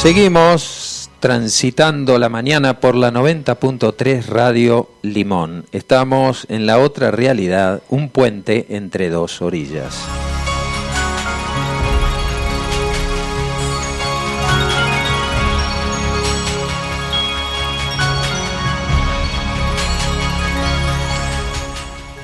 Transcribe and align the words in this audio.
Seguimos 0.00 1.10
transitando 1.20 2.18
la 2.18 2.30
mañana 2.30 2.80
por 2.80 2.94
la 2.94 3.12
90.3 3.12 4.24
Radio 4.24 4.88
Limón. 5.02 5.66
Estamos 5.72 6.46
en 6.48 6.64
la 6.64 6.78
otra 6.78 7.10
realidad, 7.10 7.82
un 7.90 8.08
puente 8.08 8.64
entre 8.70 9.10
dos 9.10 9.42
orillas. 9.42 10.02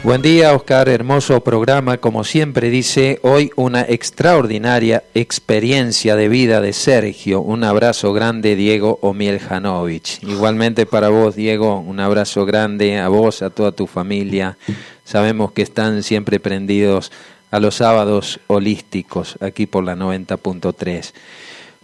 Buen 0.07 0.23
día, 0.23 0.55
Oscar. 0.55 0.89
Hermoso 0.89 1.41
programa. 1.41 1.99
Como 1.99 2.23
siempre 2.23 2.71
dice, 2.71 3.19
hoy 3.23 3.51
una 3.57 3.81
extraordinaria 3.81 5.03
experiencia 5.15 6.15
de 6.15 6.29
vida 6.29 6.61
de 6.61 6.73
Sergio. 6.75 7.41
Un 7.41 7.65
abrazo 7.65 8.12
grande, 8.12 8.55
Diego 8.55 9.01
Omieljanovich. 9.03 10.23
Igualmente 10.23 10.87
para 10.87 11.09
vos, 11.09 11.34
Diego, 11.34 11.81
un 11.81 11.99
abrazo 11.99 12.47
grande 12.47 13.01
a 13.01 13.09
vos, 13.09 13.43
a 13.43 13.51
toda 13.51 13.73
tu 13.73 13.89
familia. 13.89 14.57
Sabemos 15.03 15.51
que 15.51 15.62
están 15.62 16.05
siempre 16.05 16.39
prendidos 16.39 17.11
a 17.51 17.59
los 17.59 17.75
sábados 17.75 18.39
holísticos 18.47 19.37
aquí 19.41 19.67
por 19.67 19.83
la 19.83 19.97
90.3. 19.97 21.15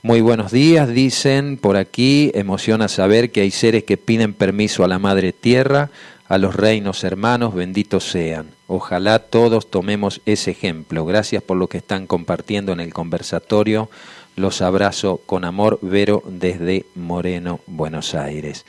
Muy 0.05 0.21
buenos 0.21 0.53
días, 0.53 0.89
dicen 0.89 1.57
por 1.57 1.77
aquí. 1.77 2.31
Emociona 2.35 2.87
saber 2.87 3.33
que 3.33 3.41
hay 3.41 3.51
seres 3.51 3.83
que 3.83 3.97
piden 3.97 4.33
permiso 4.33 4.85
a 4.85 4.89
la 4.89 5.01
Madre 5.01 5.33
Tierra 5.33 5.91
a 6.33 6.39
los 6.39 6.57
reinos 6.57 7.05
hermanos, 7.05 7.55
benditos 7.55 8.05
sean. 8.05 8.53
Ojalá 8.67 9.19
todos 9.19 9.71
tomemos 9.71 10.23
ese 10.25 10.53
ejemplo. 10.53 11.05
Gracias 11.05 11.43
por 11.43 11.59
lo 11.59 11.69
que 11.69 11.77
están 11.77 12.07
compartiendo 12.07 12.73
en 12.73 12.81
el 12.81 12.95
conversatorio. 12.95 13.91
Los 14.35 14.63
abrazo 14.63 15.21
con 15.27 15.45
amor, 15.45 15.79
Vero, 15.83 16.23
desde 16.27 16.87
Moreno, 16.95 17.61
Buenos 17.67 18.15
Aires. 18.15 18.65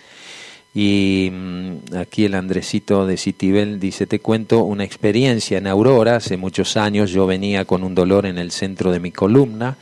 Y 0.75 1.29
mm, 1.31 1.96
aquí 1.96 2.25
el 2.25 2.35
Andresito 2.35 3.07
de 3.07 3.16
Citibel 3.16 3.79
dice, 3.79 4.07
te 4.07 4.19
cuento 4.19 4.66
una 4.66 4.84
experiencia 4.84 5.57
en 5.57 5.68
Aurora. 5.68 6.18
Hace 6.18 6.35
muchos 6.35 6.75
años 6.75 7.12
yo 7.12 7.25
venía 7.28 7.63
con 7.63 7.85
un 7.85 7.96
dolor 7.96 8.25
en 8.25 8.40
el 8.40 8.52
centro 8.52 8.91
de 8.91 9.00
mi 9.00 9.13
columna, 9.13 9.78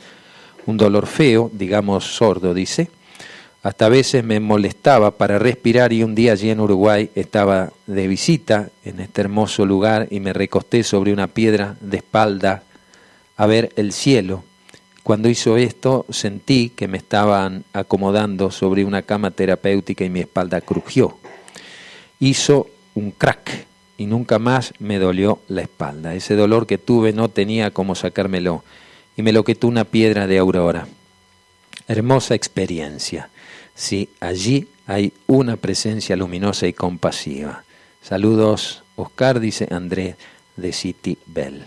un 0.66 0.76
dolor 0.76 1.08
feo, 1.08 1.50
digamos 1.52 2.04
sordo, 2.04 2.54
dice 2.54 2.90
hasta 3.62 3.86
a 3.86 3.90
veces 3.90 4.24
me 4.24 4.40
molestaba 4.40 5.12
para 5.12 5.38
respirar 5.38 5.92
y 5.92 6.02
un 6.02 6.16
día 6.16 6.32
allí 6.32 6.50
en 6.50 6.60
Uruguay 6.60 7.10
estaba 7.14 7.72
de 7.86 8.08
visita 8.08 8.70
en 8.84 8.98
este 8.98 9.20
hermoso 9.20 9.64
lugar 9.64 10.08
y 10.10 10.18
me 10.18 10.32
recosté 10.32 10.82
sobre 10.82 11.12
una 11.12 11.28
piedra 11.28 11.76
de 11.80 11.98
espalda 11.98 12.64
a 13.36 13.46
ver 13.46 13.72
el 13.76 13.92
cielo. 13.92 14.42
Cuando 15.04 15.28
hizo 15.28 15.56
esto 15.56 16.06
sentí 16.10 16.70
que 16.70 16.88
me 16.88 16.98
estaban 16.98 17.64
acomodando 17.72 18.50
sobre 18.50 18.84
una 18.84 19.02
cama 19.02 19.30
terapéutica 19.30 20.04
y 20.04 20.10
mi 20.10 20.20
espalda 20.20 20.60
crujió. 20.60 21.18
Hizo 22.18 22.68
un 22.94 23.12
crack 23.12 23.66
y 23.96 24.06
nunca 24.06 24.40
más 24.40 24.74
me 24.80 24.98
dolió 24.98 25.40
la 25.46 25.62
espalda. 25.62 26.14
Ese 26.14 26.34
dolor 26.34 26.66
que 26.66 26.78
tuve 26.78 27.12
no 27.12 27.28
tenía 27.28 27.70
cómo 27.70 27.94
sacármelo 27.94 28.64
y 29.16 29.22
me 29.22 29.32
lo 29.32 29.44
quitó 29.44 29.68
una 29.68 29.84
piedra 29.84 30.26
de 30.26 30.38
aurora. 30.38 30.88
Hermosa 31.86 32.34
experiencia. 32.34 33.28
Sí, 33.74 34.10
allí 34.20 34.68
hay 34.86 35.12
una 35.26 35.56
presencia 35.56 36.16
luminosa 36.16 36.66
y 36.66 36.72
compasiva. 36.72 37.64
Saludos, 38.02 38.82
Oscar, 38.96 39.40
dice 39.40 39.68
Andrés 39.70 40.16
de 40.56 40.72
City 40.72 41.18
Bell. 41.26 41.64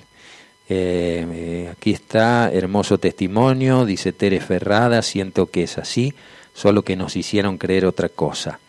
Eh, 0.68 1.26
eh, 1.32 1.70
aquí 1.72 1.92
está, 1.92 2.52
hermoso 2.52 2.98
testimonio, 2.98 3.86
dice 3.86 4.14
Tere 4.14 4.42
Ferrada, 4.42 5.02
siento 5.02 5.48
que 5.48 5.64
es 5.64 5.78
así, 5.78 6.14
solo 6.54 6.82
que 6.82 6.96
nos 6.96 7.16
hicieron 7.16 7.58
creer 7.58 7.86
otra 7.86 8.10
cosa. 8.10 8.60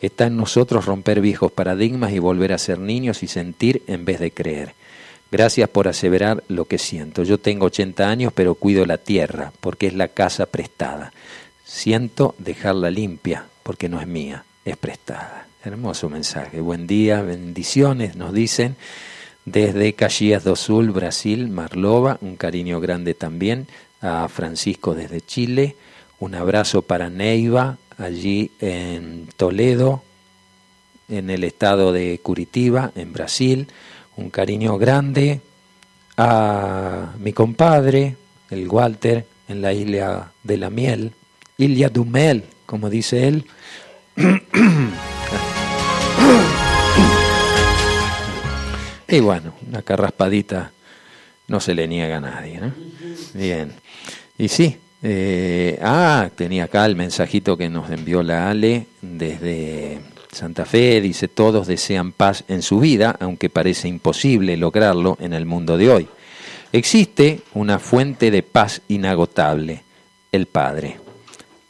Está 0.00 0.26
en 0.26 0.36
nosotros 0.36 0.86
romper 0.86 1.20
viejos 1.20 1.52
paradigmas 1.52 2.12
y 2.12 2.18
volver 2.18 2.52
a 2.52 2.58
ser 2.58 2.78
niños 2.78 3.22
y 3.22 3.28
sentir 3.28 3.82
en 3.86 4.04
vez 4.04 4.18
de 4.20 4.30
creer. 4.30 4.74
Gracias 5.30 5.68
por 5.68 5.86
aseverar 5.86 6.42
lo 6.48 6.64
que 6.64 6.78
siento. 6.78 7.22
Yo 7.22 7.38
tengo 7.38 7.66
80 7.66 8.08
años, 8.08 8.32
pero 8.32 8.54
cuido 8.54 8.86
la 8.86 8.98
tierra, 8.98 9.52
porque 9.60 9.86
es 9.86 9.94
la 9.94 10.08
casa 10.08 10.46
prestada. 10.46 11.12
Siento 11.72 12.34
dejarla 12.38 12.90
limpia 12.90 13.46
porque 13.62 13.88
no 13.88 14.00
es 14.00 14.06
mía, 14.08 14.44
es 14.64 14.76
prestada. 14.76 15.46
Hermoso 15.64 16.08
mensaje. 16.08 16.60
Buen 16.60 16.88
día, 16.88 17.22
bendiciones, 17.22 18.16
nos 18.16 18.34
dicen. 18.34 18.74
Desde 19.44 19.94
Caxias 19.94 20.42
do 20.42 20.56
Sul, 20.56 20.90
Brasil, 20.90 21.48
Marlova, 21.48 22.18
un 22.22 22.34
cariño 22.34 22.80
grande 22.80 23.14
también 23.14 23.68
a 24.02 24.28
Francisco 24.28 24.94
desde 24.94 25.20
Chile. 25.20 25.76
Un 26.18 26.34
abrazo 26.34 26.82
para 26.82 27.08
Neiva, 27.08 27.78
allí 27.96 28.50
en 28.58 29.28
Toledo, 29.36 30.02
en 31.08 31.30
el 31.30 31.44
estado 31.44 31.92
de 31.92 32.18
Curitiba, 32.20 32.90
en 32.96 33.12
Brasil. 33.12 33.68
Un 34.16 34.30
cariño 34.30 34.76
grande 34.76 35.40
a 36.16 37.14
mi 37.20 37.32
compadre, 37.32 38.16
el 38.50 38.66
Walter, 38.68 39.24
en 39.48 39.62
la 39.62 39.72
isla 39.72 40.32
de 40.42 40.56
la 40.56 40.68
Miel, 40.68 41.12
Dumel, 41.88 42.44
como 42.66 42.88
dice 42.88 43.28
él. 43.28 43.44
y 49.08 49.20
bueno, 49.20 49.54
una 49.68 49.82
carraspadita 49.82 50.72
no 51.48 51.60
se 51.60 51.74
le 51.74 51.86
niega 51.86 52.16
a 52.16 52.20
nadie, 52.20 52.60
¿no? 52.60 52.72
Bien. 53.34 53.72
Y 54.38 54.48
sí, 54.48 54.76
eh, 55.02 55.78
ah, 55.82 56.30
tenía 56.34 56.64
acá 56.64 56.86
el 56.86 56.96
mensajito 56.96 57.56
que 57.56 57.68
nos 57.68 57.90
envió 57.90 58.22
la 58.22 58.50
Ale 58.50 58.86
desde 59.02 60.00
Santa 60.32 60.64
Fe, 60.64 61.00
dice, 61.00 61.28
todos 61.28 61.66
desean 61.66 62.12
paz 62.12 62.44
en 62.48 62.62
su 62.62 62.80
vida, 62.80 63.16
aunque 63.20 63.50
parece 63.50 63.88
imposible 63.88 64.56
lograrlo 64.56 65.18
en 65.20 65.32
el 65.32 65.44
mundo 65.44 65.76
de 65.76 65.90
hoy. 65.90 66.08
Existe 66.72 67.40
una 67.52 67.80
fuente 67.80 68.30
de 68.30 68.44
paz 68.44 68.80
inagotable, 68.88 69.82
el 70.30 70.46
Padre. 70.46 70.99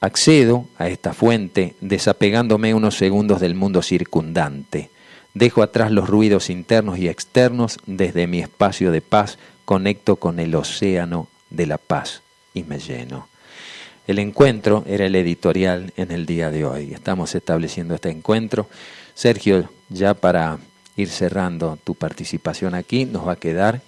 Accedo 0.02 0.66
a 0.78 0.88
esta 0.88 1.12
fuente 1.12 1.74
desapegándome 1.82 2.72
unos 2.72 2.96
segundos 2.96 3.38
del 3.38 3.54
mundo 3.54 3.82
circundante. 3.82 4.88
Dejo 5.34 5.62
atrás 5.62 5.90
los 5.90 6.08
ruidos 6.08 6.48
internos 6.48 6.98
y 6.98 7.08
externos 7.08 7.78
desde 7.86 8.26
mi 8.26 8.40
espacio 8.40 8.92
de 8.92 9.02
paz, 9.02 9.38
conecto 9.66 10.16
con 10.16 10.40
el 10.40 10.54
océano 10.54 11.28
de 11.50 11.66
la 11.66 11.76
paz 11.76 12.22
y 12.54 12.62
me 12.62 12.78
lleno. 12.78 13.28
El 14.06 14.18
encuentro 14.18 14.84
era 14.86 15.04
el 15.04 15.14
editorial 15.14 15.92
en 15.96 16.10
el 16.10 16.24
día 16.24 16.50
de 16.50 16.64
hoy. 16.64 16.94
Estamos 16.94 17.34
estableciendo 17.34 17.94
este 17.94 18.08
encuentro. 18.08 18.68
Sergio, 19.14 19.68
ya 19.90 20.14
para 20.14 20.58
ir 20.96 21.10
cerrando 21.10 21.78
tu 21.84 21.94
participación 21.94 22.74
aquí, 22.74 23.04
nos 23.04 23.28
va 23.28 23.32
a 23.32 23.36
quedar 23.36 23.82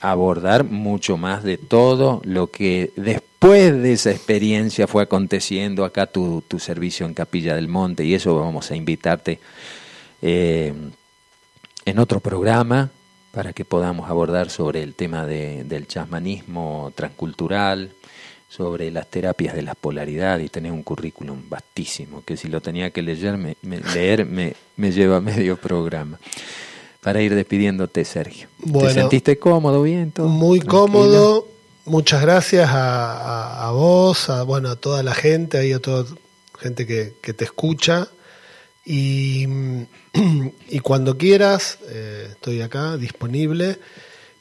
abordar 0.00 0.64
mucho 0.64 1.16
más 1.16 1.42
de 1.42 1.56
todo 1.56 2.20
lo 2.24 2.50
que 2.50 2.92
después 2.96 3.82
de 3.82 3.92
esa 3.92 4.10
experiencia 4.10 4.86
fue 4.86 5.02
aconteciendo 5.02 5.84
acá 5.84 6.06
tu, 6.06 6.42
servicio 6.58 7.06
en 7.06 7.14
Capilla 7.14 7.54
del 7.54 7.68
Monte. 7.68 8.04
Y 8.04 8.14
eso 8.14 8.38
vamos 8.38 8.70
a 8.70 8.76
invitarte 8.76 9.40
eh, 10.22 10.72
en 11.84 11.98
otro 11.98 12.20
programa 12.20 12.90
para 13.32 13.52
que 13.52 13.64
podamos 13.64 14.08
abordar 14.08 14.48
sobre 14.50 14.82
el 14.82 14.94
tema 14.94 15.26
del 15.26 15.86
chasmanismo 15.88 16.92
transcultural, 16.94 17.92
sobre 18.48 18.92
las 18.92 19.08
terapias 19.10 19.54
de 19.56 19.62
la 19.62 19.74
polaridad 19.74 20.38
y 20.38 20.48
tenés 20.48 20.70
un 20.70 20.84
currículum 20.84 21.48
vastísimo 21.48 22.22
que 22.24 22.36
si 22.36 22.46
lo 22.46 22.60
tenía 22.60 22.90
que 22.90 23.02
leer 23.02 23.36
me, 23.36 23.56
leer 23.92 24.24
me, 24.24 24.54
me 24.76 24.92
lleva 24.92 25.20
medio 25.20 25.56
programa 25.56 26.20
para 27.04 27.20
ir 27.20 27.34
despidiéndote, 27.34 28.02
Sergio. 28.06 28.48
¿Te 28.64 28.94
sentiste 28.94 29.38
cómodo, 29.38 29.82
bien? 29.82 30.10
Todo? 30.10 30.26
Muy 30.26 30.58
cómodo, 30.60 31.46
muchas 31.84 32.22
gracias 32.22 32.70
a, 32.72 33.70
vos, 33.74 34.30
a, 34.30 34.42
bueno, 34.42 34.70
a 34.70 34.76
toda 34.76 35.02
la 35.02 35.12
gente, 35.12 35.58
ahí 35.58 35.72
a 35.74 35.80
toda 35.80 36.06
gente 36.58 36.86
que, 36.86 37.32
te 37.34 37.44
escucha. 37.44 38.08
Y, 38.86 39.46
y 40.70 40.78
cuando 40.78 41.18
quieras, 41.18 41.76
eh, 41.90 42.28
estoy 42.30 42.62
acá 42.62 42.96
disponible. 42.96 43.78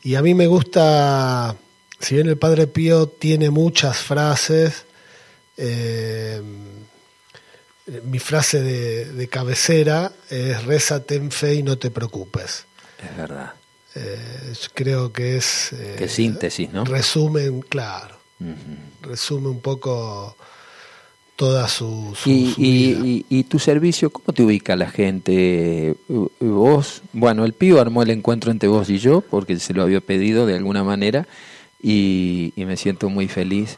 Y 0.01 0.15
a 0.15 0.21
mí 0.21 0.33
me 0.33 0.47
gusta, 0.47 1.57
si 1.99 2.15
bien 2.15 2.27
el 2.29 2.37
Padre 2.37 2.67
Pío 2.67 3.07
tiene 3.07 3.49
muchas 3.49 3.97
frases, 3.97 4.85
eh, 5.57 6.41
mi 8.03 8.19
frase 8.19 8.61
de, 8.61 9.05
de 9.05 9.27
cabecera 9.27 10.11
es 10.29 10.63
reza, 10.63 11.03
ten 11.03 11.31
fe 11.31 11.55
y 11.55 11.63
no 11.63 11.77
te 11.77 11.91
preocupes. 11.91 12.65
Es 13.01 13.17
verdad. 13.17 13.53
Eh, 13.95 14.53
creo 14.73 15.11
que 15.11 15.37
es... 15.37 15.73
Eh, 15.73 15.95
que 15.97 16.07
síntesis, 16.07 16.71
¿no? 16.71 16.85
Resumen, 16.85 17.61
claro. 17.61 18.17
Resume 19.01 19.47
un 19.47 19.61
poco 19.61 20.35
toda 21.35 21.67
su, 21.67 22.15
y, 22.25 23.25
y, 23.29 23.43
tu 23.45 23.57
servicio, 23.57 24.09
¿cómo 24.11 24.33
te 24.33 24.43
ubica 24.43 24.75
la 24.75 24.89
gente? 24.89 25.95
Vos, 26.39 27.01
bueno, 27.11 27.43
el 27.45 27.53
Pío 27.53 27.81
armó 27.81 28.03
el 28.03 28.11
encuentro 28.11 28.51
entre 28.51 28.69
vos 28.69 28.89
y 28.89 28.99
yo, 28.99 29.21
porque 29.21 29.57
se 29.59 29.73
lo 29.73 29.81
había 29.81 29.99
pedido 29.99 30.45
de 30.45 30.55
alguna 30.55 30.83
manera, 30.83 31.27
y, 31.81 32.53
me 32.55 32.77
siento 32.77 33.09
muy 33.09 33.27
feliz 33.27 33.77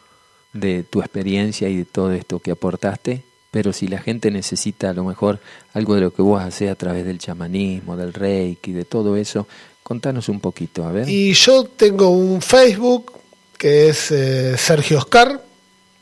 de 0.54 0.84
tu 0.84 1.00
experiencia 1.00 1.70
y 1.70 1.78
de 1.78 1.86
todo 1.86 2.12
esto 2.12 2.40
que 2.40 2.52
aportaste, 2.52 3.24
pero 3.56 3.72
si 3.72 3.88
la 3.88 4.00
gente 4.00 4.32
necesita 4.32 4.90
a 4.90 4.94
lo 4.94 5.06
mejor 5.06 5.40
algo 5.74 5.96
de 5.96 6.02
lo 6.02 6.14
que 6.14 6.22
vos 6.22 6.44
haces 6.44 6.70
a 6.70 6.76
través 6.76 7.06
del 7.06 7.20
chamanismo, 7.20 7.96
del 7.96 8.12
reiki, 8.12 8.74
de 8.74 8.84
todo 8.84 9.16
eso, 9.16 9.48
contanos 9.82 10.28
un 10.28 10.42
poquito, 10.42 10.84
a 10.84 10.92
ver. 10.92 11.08
Y 11.08 11.32
yo 11.32 11.64
tengo 11.64 12.10
un 12.10 12.42
Facebook 12.42 13.14
que 13.58 13.88
es 13.88 14.12
eh, 14.12 14.58
Sergio 14.58 14.98
Oscar. 14.98 15.42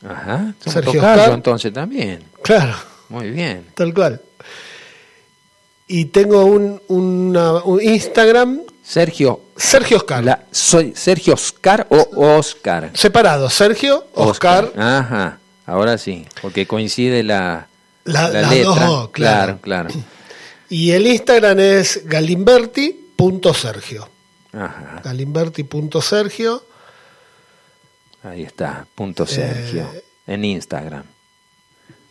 Ajá, 0.03 0.55
Sergio 0.65 0.99
Oscar. 0.99 1.31
entonces 1.31 1.71
también. 1.71 2.23
Claro. 2.41 2.73
Muy 3.09 3.29
bien. 3.29 3.67
Tal 3.75 3.93
cual. 3.93 4.19
Y 5.85 6.05
tengo 6.05 6.45
un, 6.45 6.81
un 6.87 7.79
Instagram. 7.83 8.61
Sergio. 8.83 9.41
Sergio 9.55 9.97
Oscar. 9.97 10.47
soy 10.49 10.93
Sergio 10.95 11.35
Oscar 11.35 11.85
o 11.91 12.35
Oscar. 12.35 12.89
Separado, 12.95 13.47
Sergio 13.47 14.07
Oscar. 14.15 14.73
Ajá. 14.75 15.37
Ahora 15.65 15.97
sí, 15.97 16.25
porque 16.41 16.67
coincide 16.67 17.23
la, 17.23 17.67
la, 18.03 18.29
letra. 18.29 19.07
claro. 19.11 19.59
claro, 19.61 19.89
Y 20.69 20.91
el 20.91 21.07
Instagram 21.07 21.59
es 21.59 22.01
galimberti.sergio. 22.05 24.09
Ajá. 24.51 25.01
Galimberti.sergio. 25.03 26.65
Ahí 28.23 28.43
está, 28.43 28.87
punto 28.95 29.27
Sergio, 29.27 29.89
eh, 29.93 30.03
en 30.27 30.45
Instagram. 30.45 31.03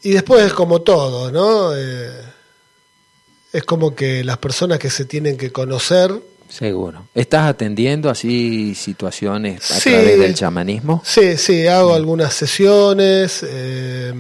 Y 0.03 0.11
después 0.11 0.45
es 0.45 0.53
como 0.53 0.83
todo, 0.83 1.31
¿no? 1.31 1.75
Eh, 1.75 2.11
es 3.53 3.65
como 3.65 3.95
que 3.95 4.25
las 4.25 4.39
personas 4.39 4.79
que 4.79 4.91
se 4.91 5.05
tienen 5.05 5.37
que 5.37 5.53
conocer 5.53 6.13
Seguro. 6.53 7.09
¿Estás 7.15 7.49
atendiendo 7.49 8.11
así 8.11 8.75
situaciones 8.75 9.71
a 9.71 9.81
través 9.81 10.19
del 10.19 10.35
chamanismo? 10.35 11.03
Sí, 11.03 11.39
sí, 11.39 11.67
hago 11.67 11.95
algunas 11.95 12.35
sesiones, 12.35 13.43
eh, 13.49 14.13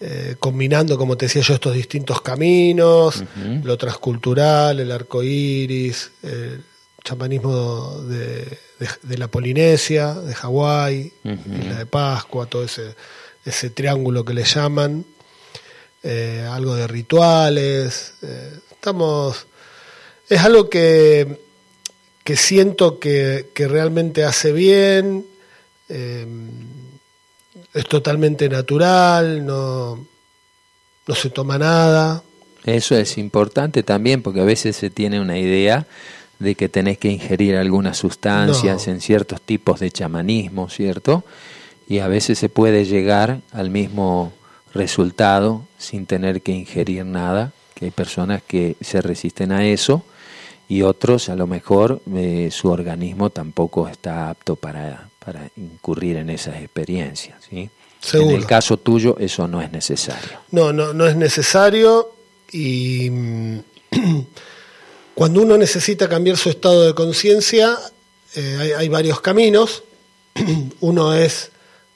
eh, 0.00 0.36
combinando, 0.38 0.96
como 0.96 1.18
te 1.18 1.26
decía 1.26 1.42
yo, 1.42 1.54
estos 1.54 1.74
distintos 1.74 2.22
caminos, 2.22 3.22
lo 3.62 3.76
transcultural, 3.76 4.80
el 4.80 4.90
arco 4.90 5.22
iris, 5.22 6.10
el 6.22 6.64
chamanismo 7.04 8.00
de, 8.04 8.58
la 9.18 9.28
Polinesia, 9.28 10.14
de 10.14 10.34
Hawái, 10.34 11.12
la 11.22 11.78
de 11.80 11.86
Pascua, 11.86 12.46
todo 12.46 12.64
ese, 12.64 12.94
ese 13.44 13.68
triángulo 13.68 14.24
que 14.24 14.32
le 14.32 14.44
llaman, 14.44 15.04
eh, 16.02 16.48
algo 16.50 16.74
de 16.74 16.86
rituales. 16.86 18.14
estamos 18.70 19.48
es 20.28 20.40
algo 20.40 20.70
que, 20.70 21.40
que 22.22 22.36
siento 22.36 22.98
que, 22.98 23.46
realmente 23.56 24.24
hace 24.24 24.52
bien, 24.52 25.26
eh, 25.88 26.26
es 27.72 27.86
totalmente 27.86 28.48
natural, 28.48 29.44
no, 29.44 30.06
no 31.06 31.14
se 31.14 31.30
toma 31.30 31.58
nada. 31.58 32.22
Eso 32.64 32.96
es 32.96 33.18
importante 33.18 33.82
también 33.82 34.22
porque 34.22 34.40
a 34.40 34.44
veces 34.44 34.76
se 34.76 34.88
tiene 34.88 35.20
una 35.20 35.38
idea 35.38 35.86
de 36.38 36.54
que 36.54 36.68
tenés 36.68 36.98
que 36.98 37.10
ingerir 37.10 37.56
algunas 37.56 37.98
sustancias 37.98 38.88
en 38.88 39.00
ciertos 39.00 39.40
tipos 39.42 39.80
de 39.80 39.90
chamanismo, 39.90 40.70
¿cierto? 40.70 41.24
Y 41.86 41.98
a 41.98 42.08
veces 42.08 42.38
se 42.38 42.48
puede 42.48 42.86
llegar 42.86 43.42
al 43.52 43.68
mismo 43.68 44.32
resultado 44.72 45.66
sin 45.78 46.06
tener 46.06 46.40
que 46.40 46.52
ingerir 46.52 47.04
nada, 47.04 47.52
que 47.74 47.86
hay 47.86 47.90
personas 47.90 48.42
que 48.42 48.76
se 48.80 49.02
resisten 49.02 49.52
a 49.52 49.66
eso 49.66 50.04
y 50.68 50.82
otros 50.82 51.28
a 51.28 51.36
lo 51.36 51.46
mejor 51.46 52.00
eh, 52.14 52.48
su 52.50 52.68
organismo 52.68 53.30
tampoco 53.30 53.88
está 53.88 54.30
apto 54.30 54.56
para, 54.56 55.08
para 55.24 55.50
incurrir 55.56 56.16
en 56.16 56.30
esas 56.30 56.56
experiencias. 56.56 57.36
¿sí? 57.48 57.70
En 58.12 58.30
el 58.30 58.46
caso 58.46 58.76
tuyo 58.78 59.16
eso 59.18 59.48
no 59.48 59.60
es 59.60 59.70
necesario. 59.70 60.38
No, 60.50 60.72
no, 60.72 60.92
no 60.92 61.06
es 61.06 61.16
necesario 61.16 62.12
y 62.52 63.10
mm, 63.10 63.58
cuando 65.14 65.42
uno 65.42 65.56
necesita 65.56 66.08
cambiar 66.08 66.36
su 66.36 66.50
estado 66.50 66.86
de 66.86 66.94
conciencia 66.94 67.78
eh, 68.34 68.56
hay, 68.60 68.72
hay 68.72 68.88
varios 68.88 69.20
caminos. 69.20 69.82
uno 70.80 71.14
es 71.14 71.50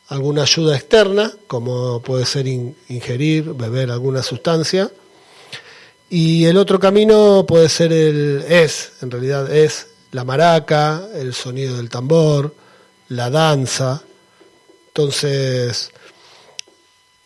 alguna 0.09 0.43
ayuda 0.43 0.77
externa, 0.77 1.33
como 1.47 2.01
puede 2.01 2.25
ser 2.25 2.47
ingerir, 2.47 3.53
beber 3.53 3.91
alguna 3.91 4.23
sustancia 4.23 4.91
y 6.11 6.47
el 6.47 6.57
otro 6.57 6.79
camino 6.79 7.45
puede 7.47 7.69
ser 7.69 7.93
el, 7.93 8.45
es, 8.49 8.93
en 9.03 9.11
realidad 9.11 9.55
es 9.55 9.89
la 10.13 10.25
maraca, 10.25 11.07
el 11.15 11.35
sonido 11.35 11.77
del 11.77 11.91
tambor, 11.91 12.55
la 13.09 13.29
danza. 13.29 14.03
Entonces, 14.89 15.91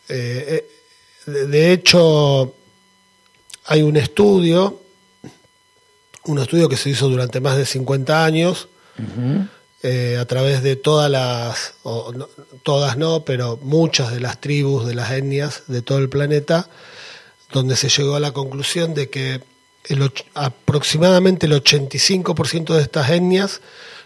eh, 0.09 0.67
eh, 1.27 1.31
de 1.31 1.73
hecho, 1.73 2.55
hay 3.67 3.83
un 3.83 3.97
estudio, 3.97 4.81
un 6.25 6.39
estudio 6.39 6.69
que 6.69 6.77
se 6.77 6.91
hizo 6.91 7.09
durante 7.09 7.41
más 7.41 7.57
de 7.57 7.67
50 7.67 8.25
años, 8.25 8.69
eh, 9.85 10.17
a 10.21 10.25
través 10.27 10.63
de 10.63 10.77
todas 10.77 11.11
las, 11.11 11.75
todas 12.63 12.97
no, 12.97 13.25
pero 13.25 13.59
muchas 13.63 14.13
de 14.13 14.21
las 14.21 14.41
tribus, 14.41 14.87
de 14.87 14.95
las 14.95 15.13
etnias 15.13 15.63
de 15.69 15.83
todo 15.83 15.99
el 15.99 16.09
planeta, 16.09 16.69
donde 17.53 17.77
se 17.77 17.89
llegó 17.89 18.17
a 18.17 18.21
la 18.21 18.33
conclusión 18.33 18.95
de 18.95 19.09
que 19.09 19.41
aproximadamente 20.35 21.47
el 21.47 21.53
85% 21.53 22.75
de 22.75 22.83
estas 22.83 23.11
etnias 23.11 23.61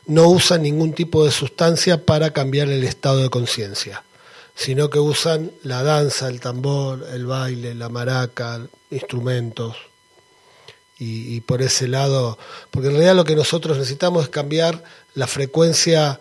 no 0.07 0.29
usan 0.29 0.62
ningún 0.62 0.93
tipo 0.93 1.25
de 1.25 1.31
sustancia 1.31 2.05
para 2.05 2.33
cambiar 2.33 2.69
el 2.69 2.85
estado 2.85 3.23
de 3.23 3.31
conciencia, 3.31 4.05
sino 4.55 4.88
que 4.88 4.99
usan 4.99 5.50
la 5.62 5.83
danza, 5.83 6.29
el 6.29 6.41
tambor, 6.41 7.07
el 7.12 7.26
baile, 7.26 7.75
la 7.75 7.88
maraca, 7.88 8.61
instrumentos. 8.91 9.76
Y, 10.99 11.43
por 11.43 11.61
ese 11.61 11.88
lado, 11.88 12.38
porque 12.71 12.88
en 12.88 12.95
realidad 12.95 13.17
lo 13.17 13.25
que 13.26 13.37
nosotros 13.37 13.76
necesitamos 13.76 14.23
es 14.23 14.29
cambiar 14.31 14.83
la 15.12 15.26
frecuencia 15.26 16.19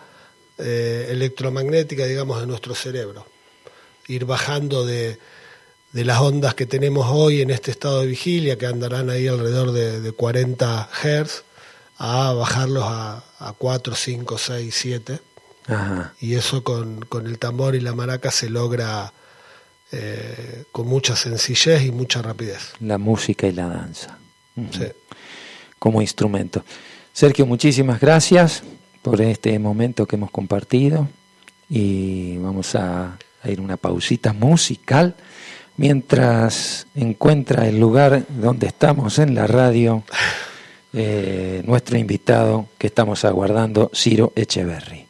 eh, 0.58 1.08
electromagnética, 1.12 2.03
digamos, 2.05 2.41
de 2.41 2.48
nuestro 2.48 2.75
cerebro, 2.75 3.25
ir 4.10 4.25
bajando 4.25 4.86
de, 4.86 5.17
de 5.95 6.03
las 6.03 6.19
ondas 6.19 6.55
que 6.55 6.65
tenemos 6.65 7.07
hoy 7.09 7.39
en 7.39 7.49
este 7.49 7.71
estado 7.71 8.01
de 8.01 8.07
vigilia, 8.07 8.57
que 8.57 8.65
andarán 8.65 9.09
ahí 9.09 9.29
alrededor 9.29 9.71
de, 9.71 10.11
40 10.11 10.89
Hz, 10.91 11.43
a 11.97 12.33
bajarlos 12.33 12.83
a, 12.85 13.23
a 13.39 13.53
4, 13.53 13.95
5, 13.95 14.37
6, 14.37 14.75
7. 14.77 15.19
Y 16.19 16.35
eso 16.35 16.65
con, 16.65 17.07
el 17.25 17.39
tambor 17.39 17.75
y 17.75 17.79
la 17.79 17.95
maraca 17.95 18.29
se 18.29 18.49
logra 18.49 19.13
eh, 19.93 20.65
con 20.73 20.85
mucha 20.85 21.15
sencillez 21.15 21.85
y 21.85 21.93
mucha 21.93 22.21
rapidez. 22.21 22.73
La 22.81 22.97
música 22.97 23.47
y 23.47 23.53
la 23.53 23.69
danza. 23.69 24.17
Como 25.79 26.01
instrumento. 26.01 26.65
Sergio, 27.13 27.45
muchísimas 27.45 28.01
gracias 28.01 28.63
por 29.01 29.21
este 29.21 29.57
momento 29.59 30.05
que 30.05 30.17
hemos 30.17 30.31
compartido 30.31 31.07
y 31.69 32.35
vamos 32.35 32.75
a, 32.75 33.17
a 33.41 33.49
ir 33.49 33.61
una 33.61 33.77
pausita 33.77 34.33
musical 34.33 35.15
mientras 35.77 36.88
encuentra 36.96 37.67
el 37.67 37.79
lugar 37.79 38.24
donde 38.29 38.67
estamos 38.67 39.20
en 39.20 39.36
la 39.36 39.48
radio, 39.48 40.03
eh, 40.94 41.62
nuestro 41.65 41.98
invitado 41.98 42.67
que 42.77 42.88
estamos 42.88 43.25
aguardando, 43.25 43.91
Ciro 43.94 44.32
Echeverry. 44.36 45.05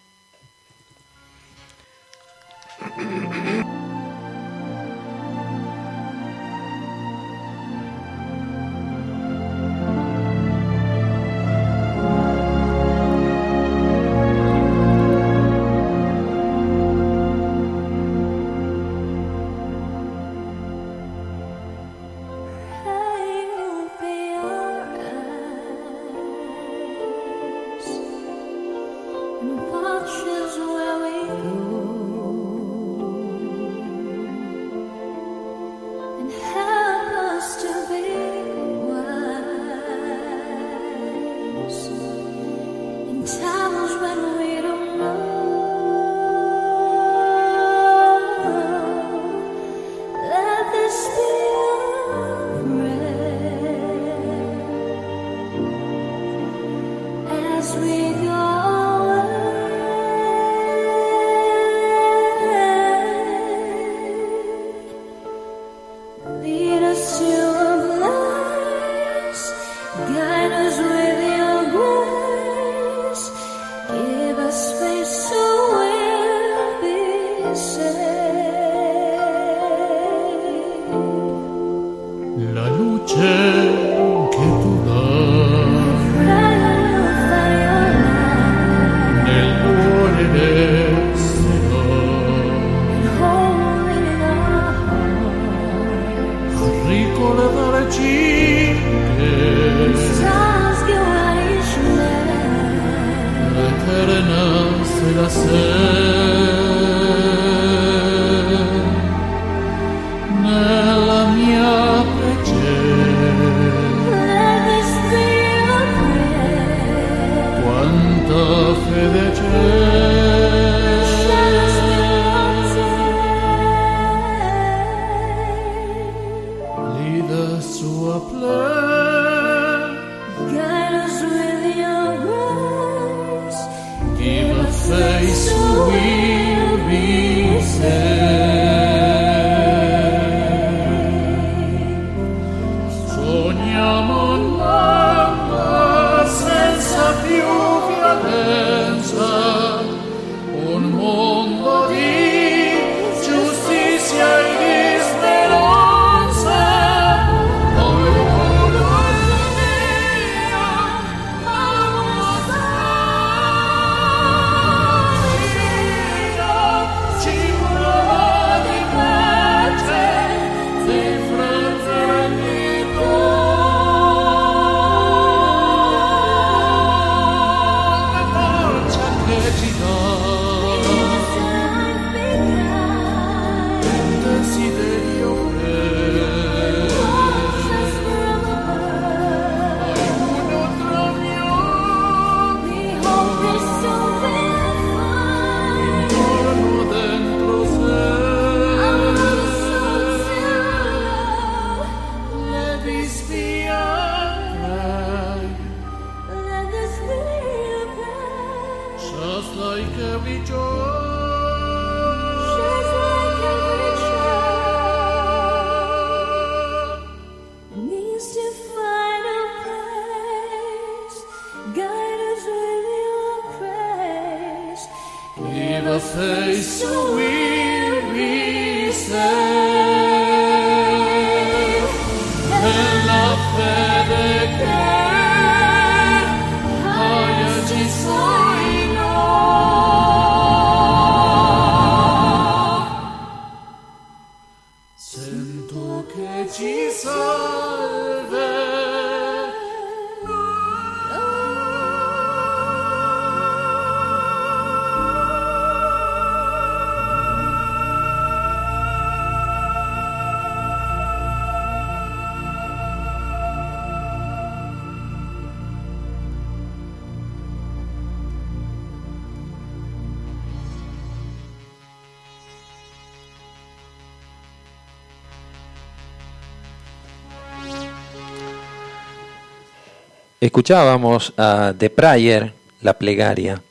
Escuchábamos 280.46 281.34
a 281.38 281.74
The 281.76 281.90
Prayer, 281.90 282.54
La 282.84 282.94
Plegaria, 283.00 283.64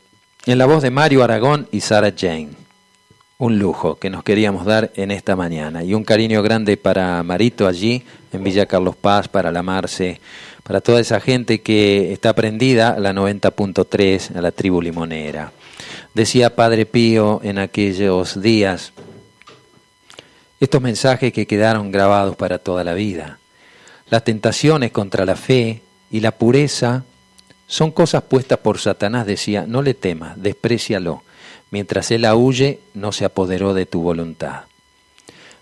en 0.44 0.58
la 0.58 0.66
voz 0.66 0.82
de 0.82 0.90
Mario 0.90 1.22
Aragón 1.22 1.68
y 1.70 1.80
Sarah 1.80 2.12
Jane. 2.18 2.48
Un 3.38 3.60
lujo 3.60 3.94
que 3.94 4.10
nos 4.10 4.24
queríamos 4.24 4.66
dar 4.66 4.90
en 4.96 5.12
esta 5.12 5.36
mañana. 5.36 5.84
Y 5.84 5.94
un 5.94 6.02
cariño 6.02 6.42
grande 6.42 6.76
para 6.76 7.22
Marito 7.22 7.68
allí, 7.68 8.02
en 8.32 8.42
Villa 8.42 8.66
Carlos 8.66 8.96
Paz, 8.96 9.28
para 9.28 9.52
la 9.52 9.62
Marce, 9.62 10.20
para 10.64 10.80
toda 10.80 10.98
esa 10.98 11.20
gente 11.20 11.60
que 11.60 12.12
está 12.12 12.32
prendida 12.32 12.88
a 12.88 12.98
la 12.98 13.12
90.3, 13.12 14.34
a 14.34 14.42
la 14.42 14.50
tribu 14.50 14.82
limonera. 14.82 15.52
Decía 16.12 16.56
Padre 16.56 16.86
Pío 16.86 17.40
en 17.44 17.60
aquellos 17.60 18.42
días, 18.42 18.92
estos 20.58 20.82
mensajes 20.82 21.32
que 21.32 21.46
quedaron 21.46 21.92
grabados 21.92 22.34
para 22.34 22.58
toda 22.58 22.82
la 22.82 22.94
vida. 22.94 23.38
Las 24.10 24.24
tentaciones 24.24 24.90
contra 24.90 25.24
la 25.24 25.36
fe, 25.36 25.83
y 26.14 26.20
la 26.20 26.30
pureza 26.30 27.02
son 27.66 27.90
cosas 27.90 28.22
puestas 28.22 28.58
por 28.58 28.78
Satanás, 28.78 29.26
decía, 29.26 29.64
no 29.66 29.82
le 29.82 29.94
temas, 29.94 30.40
desprecialo. 30.40 31.24
Mientras 31.72 32.12
él 32.12 32.24
aúlle, 32.24 32.78
no 32.94 33.10
se 33.10 33.24
apoderó 33.24 33.74
de 33.74 33.84
tu 33.84 34.00
voluntad. 34.00 34.66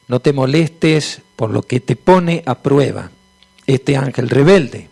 No 0.09 0.21
te 0.21 0.35
molestes 0.35 1.23
por 1.37 1.49
lo 1.49 1.63
que 1.63 1.81
te 1.81 1.97
pone 1.97 2.43
a 2.45 2.57
prueba 2.57 3.11
este 3.67 3.97
ángel 3.97 4.29
rebelde. 4.29 4.91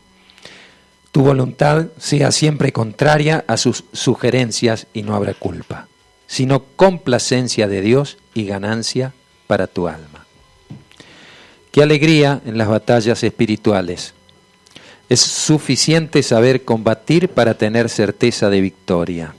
Tu 1.13 1.21
voluntad 1.21 1.89
sea 1.99 2.33
siempre 2.33 2.73
contraria 2.73 3.45
a 3.47 3.59
sus 3.59 3.85
sugerencias 3.93 4.87
y 4.95 5.03
no 5.03 5.15
habrá 5.15 5.35
culpa, 5.35 5.89
sino 6.27 6.65
complacencia 6.75 7.69
de 7.69 7.83
Dios 7.83 8.17
y 8.33 8.47
ganancia 8.47 9.13
para 9.47 9.67
tu 9.67 9.89
alma. 9.89 10.25
Qué 11.71 11.83
alegría 11.83 12.41
en 12.47 12.57
las 12.57 12.69
batallas 12.69 13.23
espirituales 13.23 14.15
es 15.11 15.21
suficiente 15.21 16.23
saber 16.23 16.65
combatir 16.65 17.29
para 17.29 17.55
tener 17.55 17.89
certeza 17.89 18.49
de 18.49 18.61
victoria. 18.61 19.35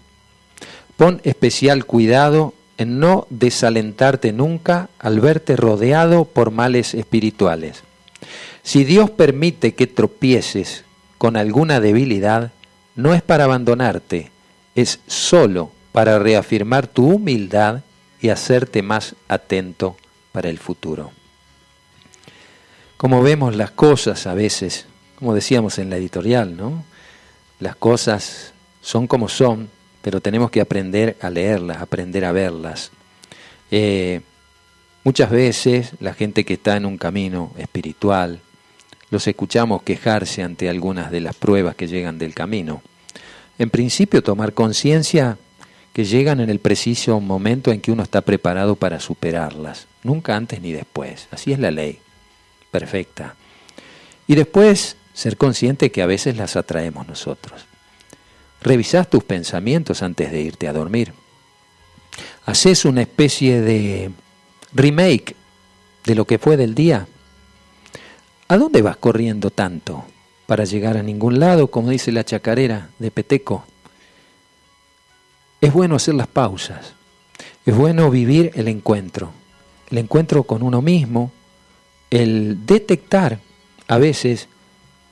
Pon 0.98 1.22
especial 1.24 1.86
cuidado 1.86 2.54
en 2.78 3.00
no 3.00 3.26
desalentarte 3.30 4.34
nunca 4.34 4.90
al 5.00 5.22
verte 5.22 5.56
rodeado 5.56 6.26
por 6.26 6.52
males 6.52 6.94
espirituales. 6.94 7.84
Si 8.64 8.84
Dios 8.84 9.12
permite 9.12 9.74
que 9.74 9.88
tropieces 9.88 10.84
con 11.18 11.38
alguna 11.38 11.80
debilidad, 11.80 12.52
no 12.96 13.14
es 13.14 13.22
para 13.22 13.46
abandonarte, 13.46 14.30
es 14.76 15.00
solo 15.08 15.72
para 15.94 16.20
reafirmar 16.20 16.88
tu 16.88 17.08
humildad 17.08 17.82
y 18.20 18.28
hacerte 18.28 18.82
más 18.82 19.16
atento 19.30 19.96
para 20.34 20.50
el 20.50 20.60
futuro. 20.60 21.12
Como 22.98 23.24
vemos 23.24 23.56
las 23.56 23.72
cosas 23.72 24.28
a 24.28 24.34
veces, 24.34 24.86
como 25.22 25.36
decíamos 25.36 25.78
en 25.78 25.92
la 25.92 25.98
editorial, 25.98 26.58
¿no? 26.58 26.84
Las 27.60 27.76
cosas 27.76 28.54
son 28.82 29.06
como 29.06 29.30
son, 29.30 29.70
pero 30.02 30.20
tenemos 30.20 30.50
que 30.50 30.62
aprender 30.62 31.16
a 31.22 31.30
leerlas, 31.30 31.78
aprender 31.80 32.26
a 32.26 32.32
verlas. 32.32 32.90
Eh, 33.70 34.22
muchas 35.04 35.30
veces 35.30 35.92
la 36.00 36.16
gente 36.16 36.44
que 36.44 36.56
está 36.56 36.76
en 36.76 36.88
un 36.88 36.98
camino 36.98 37.54
espiritual, 37.60 38.40
los 39.12 39.28
escuchamos 39.28 39.84
quejarse 39.84 40.42
ante 40.42 40.70
algunas 40.70 41.12
de 41.12 41.20
las 41.20 41.36
pruebas 41.36 41.76
que 41.76 41.88
llegan 41.88 42.18
del 42.18 42.34
camino. 42.34 42.82
En 43.60 43.70
principio, 43.70 44.24
tomar 44.24 44.54
conciencia 44.54 45.38
que 45.94 46.04
llegan 46.04 46.40
en 46.40 46.50
el 46.50 46.58
preciso 46.58 47.20
momento 47.20 47.72
en 47.72 47.80
que 47.80 47.92
uno 47.92 48.02
está 48.02 48.22
preparado 48.22 48.76
para 48.76 49.00
superarlas, 49.00 49.86
nunca 50.02 50.36
antes 50.36 50.60
ni 50.64 50.72
después. 50.72 51.28
Así 51.30 51.54
es 51.54 51.60
la 51.60 51.70
ley, 51.70 52.00
perfecta. 52.72 53.36
Y 54.26 54.34
después, 54.34 54.98
ser 55.14 55.38
consciente 55.38 55.92
que 55.92 56.02
a 56.02 56.06
veces 56.08 56.38
las 56.38 56.56
atraemos 56.56 57.08
nosotros. 57.08 57.66
Revisás 58.62 59.10
tus 59.10 59.24
pensamientos 59.24 60.04
antes 60.04 60.32
de 60.32 60.42
irte 60.42 60.68
a 60.68 60.74
dormir. 60.74 61.14
Haces 62.46 62.86
una 62.86 63.02
especie 63.02 63.62
de 63.62 64.12
remake 64.74 65.36
de 66.06 66.16
lo 66.16 66.26
que 66.26 66.38
fue 66.38 66.58
del 66.58 66.76
día. 66.76 67.08
¿A 68.48 68.58
dónde 68.58 68.82
vas 68.82 68.98
corriendo 68.98 69.50
tanto? 69.50 70.06
Para 70.46 70.66
llegar 70.66 70.98
a 70.98 71.04
ningún 71.04 71.40
lado, 71.40 71.68
como 71.68 71.90
dice 71.90 72.12
la 72.12 72.24
chacarera 72.24 72.90
de 73.00 73.12
Peteco. 73.12 73.66
Es 75.62 75.74
bueno 75.74 75.96
hacer 75.96 76.16
las 76.16 76.28
pausas. 76.28 76.94
Es 77.66 77.76
bueno 77.76 78.10
vivir 78.10 78.52
el 78.56 78.68
encuentro. 78.68 79.32
El 79.90 80.00
encuentro 80.00 80.44
con 80.44 80.64
uno 80.64 80.82
mismo. 80.82 81.32
El 82.10 82.66
detectar 82.66 83.40
a 83.88 83.98
veces 83.98 84.50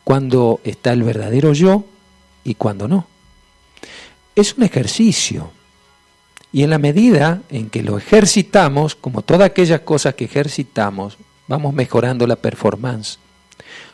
cuando 0.10 0.60
está 0.64 0.92
el 0.92 1.04
verdadero 1.04 1.54
yo 1.54 1.86
y 2.44 2.56
cuando 2.56 2.88
no 2.88 3.06
es 4.36 4.58
un 4.58 4.64
ejercicio. 4.64 5.52
Y 6.52 6.64
en 6.64 6.72
la 6.72 6.80
medida 6.80 7.44
en 7.52 7.70
que 7.70 7.84
lo 7.84 7.96
ejercitamos, 7.96 8.96
como 8.96 9.22
todas 9.22 9.46
aquellas 9.46 9.82
cosas 9.82 10.16
que 10.16 10.26
ejercitamos, 10.26 11.20
vamos 11.48 11.76
mejorando 11.76 12.26
la 12.26 12.38
performance, 12.38 13.20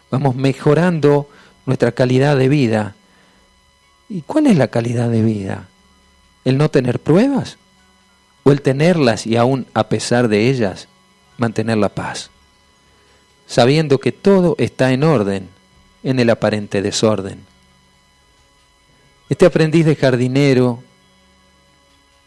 vamos 0.10 0.38
mejorando 0.38 1.30
nuestra 1.65 1.91
calidad 1.91 2.38
de 2.38 2.47
vida. 2.47 2.95
¿Y 4.08 4.21
cuál 4.21 4.47
es 4.47 4.56
la 4.56 4.69
calidad 4.69 5.10
de 5.10 5.21
vida? 5.21 5.67
¿El 6.45 6.58
no 6.58 6.71
tener 6.71 7.01
pruebas? 7.01 7.58
¿O 8.43 8.54
el 8.54 8.62
tenerlas 8.62 9.28
y 9.28 9.36
aún 9.36 9.67
a 9.73 9.89
pesar 9.89 10.30
de 10.30 10.49
ellas 10.49 10.88
mantener 11.38 11.78
la 11.78 11.89
paz? 11.89 12.30
Sabiendo 13.47 13.99
que 13.99 14.13
todo 14.13 14.56
está 14.60 14.93
en 14.93 15.04
orden 15.04 15.55
en 16.06 16.20
el 16.20 16.30
aparente 16.30 16.82
desorden 16.82 17.39
este 19.30 19.46
aprendiz 19.46 19.86
de 19.86 19.96
jardinero 19.96 20.84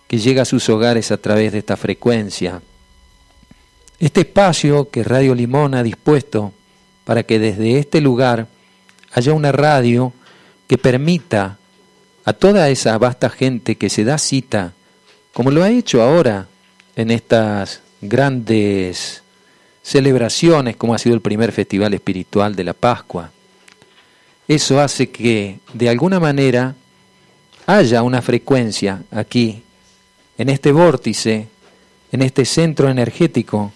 que 0.09 0.19
llega 0.19 0.43
a 0.43 0.47
sus 0.47 0.69
hogares 0.69 1.13
a 1.13 1.19
través 1.19 1.53
de 1.53 1.59
esta 1.59 1.77
frecuencia, 1.77 2.61
este 4.01 4.21
espacio 4.21 4.91
que 4.91 5.05
Radio 5.05 5.35
Limón 5.35 5.75
ha 5.75 5.83
dispuesto 5.83 6.53
para 7.05 7.23
que 7.23 7.39
desde 7.39 7.79
este 7.79 8.01
lugar 8.01 8.49
haya 9.13 9.33
una 9.33 9.53
radio 9.53 10.13
que 10.67 10.79
permita 10.79 11.59
a 12.25 12.33
toda 12.33 12.69
esa 12.69 12.99
vasta 12.99 13.31
gente 13.31 13.77
que 13.77 13.91
se 13.91 14.05
da 14.05 14.19
cita, 14.19 14.73
como 15.33 15.51
lo 15.51 15.63
ha 15.63 15.71
hecho 15.71 16.03
ahora 16.03 16.49
en 16.97 17.11
estas 17.11 17.81
grandes 18.01 19.23
celebraciones, 19.83 20.77
como 20.77 20.95
ha 20.95 20.99
sido 20.99 21.15
el 21.15 21.23
primer 21.23 21.53
festival 21.53 21.95
espiritual 21.95 22.57
de 22.57 22.65
la 22.65 22.73
Pascua. 22.73 23.31
Eso 24.49 24.81
hace 24.81 25.11
que, 25.11 25.61
de 25.75 25.91
alguna 25.91 26.19
manera, 26.19 26.75
haya 27.67 28.03
una 28.03 28.23
frecuencia 28.23 29.03
aquí, 29.11 29.63
en 30.39 30.49
este 30.49 30.73
vórtice, 30.73 31.49
en 32.11 32.23
este 32.23 32.47
centro 32.47 32.89
energético 32.89 33.73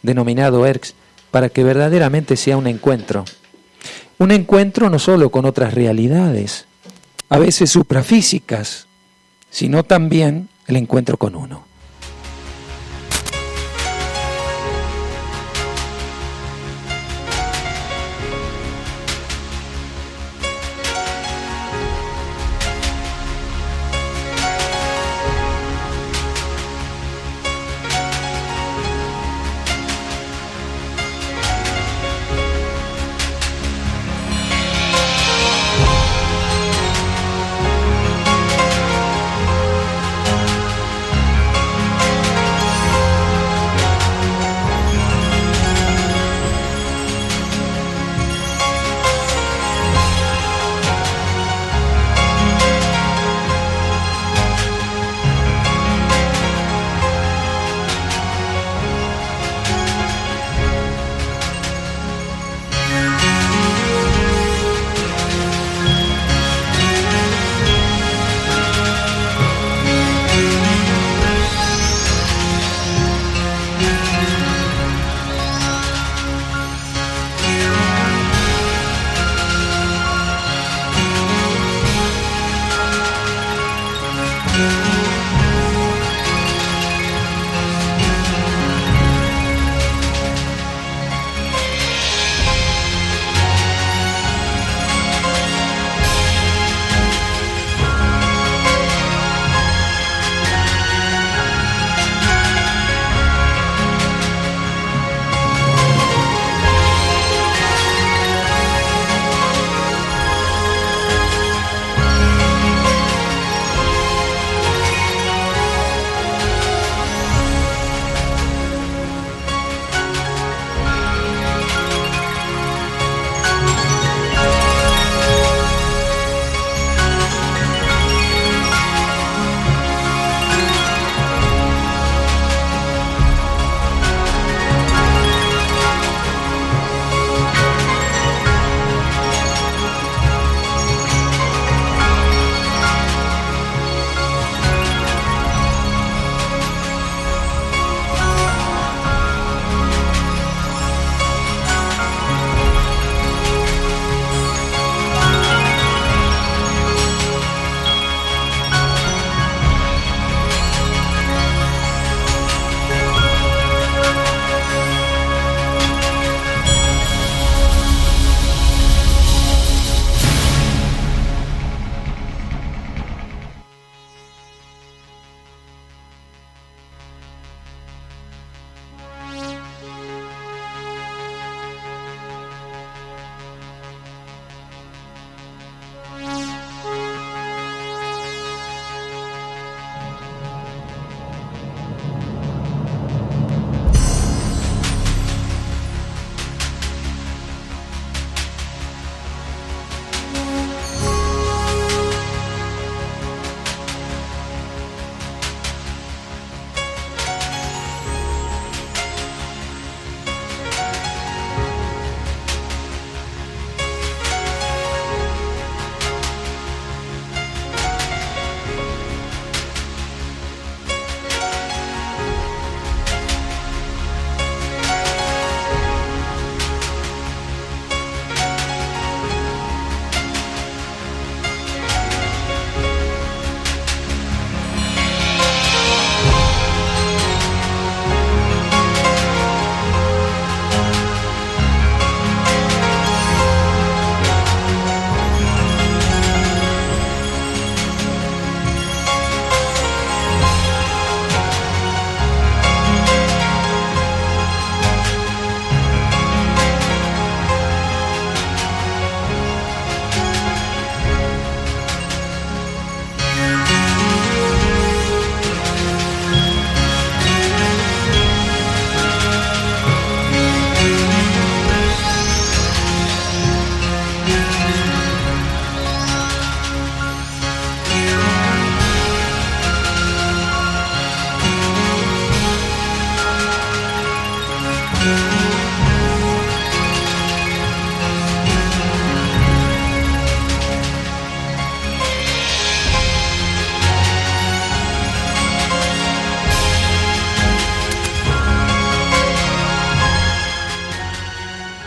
denominado 0.00 0.64
ERX, 0.64 0.94
para 1.30 1.50
que 1.50 1.62
verdaderamente 1.62 2.36
sea 2.36 2.56
un 2.56 2.66
encuentro. 2.66 3.26
Un 4.18 4.30
encuentro 4.30 4.88
no 4.88 4.98
solo 4.98 5.30
con 5.30 5.44
otras 5.44 5.74
realidades, 5.74 6.64
a 7.28 7.38
veces 7.38 7.70
suprafísicas, 7.70 8.86
sino 9.50 9.82
también 9.82 10.48
el 10.66 10.76
encuentro 10.76 11.18
con 11.18 11.34
uno. 11.34 11.65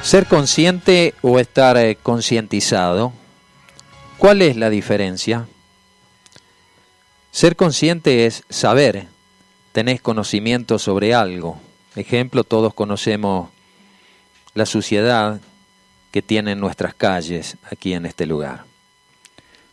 Ser 0.09 0.25
consciente 0.25 1.13
o 1.21 1.37
estar 1.37 1.77
eh, 1.77 1.95
concientizado, 1.95 3.13
¿cuál 4.17 4.41
es 4.41 4.55
la 4.55 4.71
diferencia? 4.71 5.45
Ser 7.29 7.55
consciente 7.55 8.25
es 8.25 8.41
saber, 8.49 9.05
tenés 9.71 10.01
conocimiento 10.01 10.79
sobre 10.79 11.13
algo. 11.13 11.59
Ejemplo, 11.95 12.43
todos 12.43 12.73
conocemos 12.73 13.51
la 14.55 14.65
suciedad 14.65 15.41
que 16.09 16.23
tienen 16.23 16.59
nuestras 16.59 16.95
calles 16.95 17.57
aquí 17.71 17.93
en 17.93 18.07
este 18.07 18.25
lugar. 18.25 18.63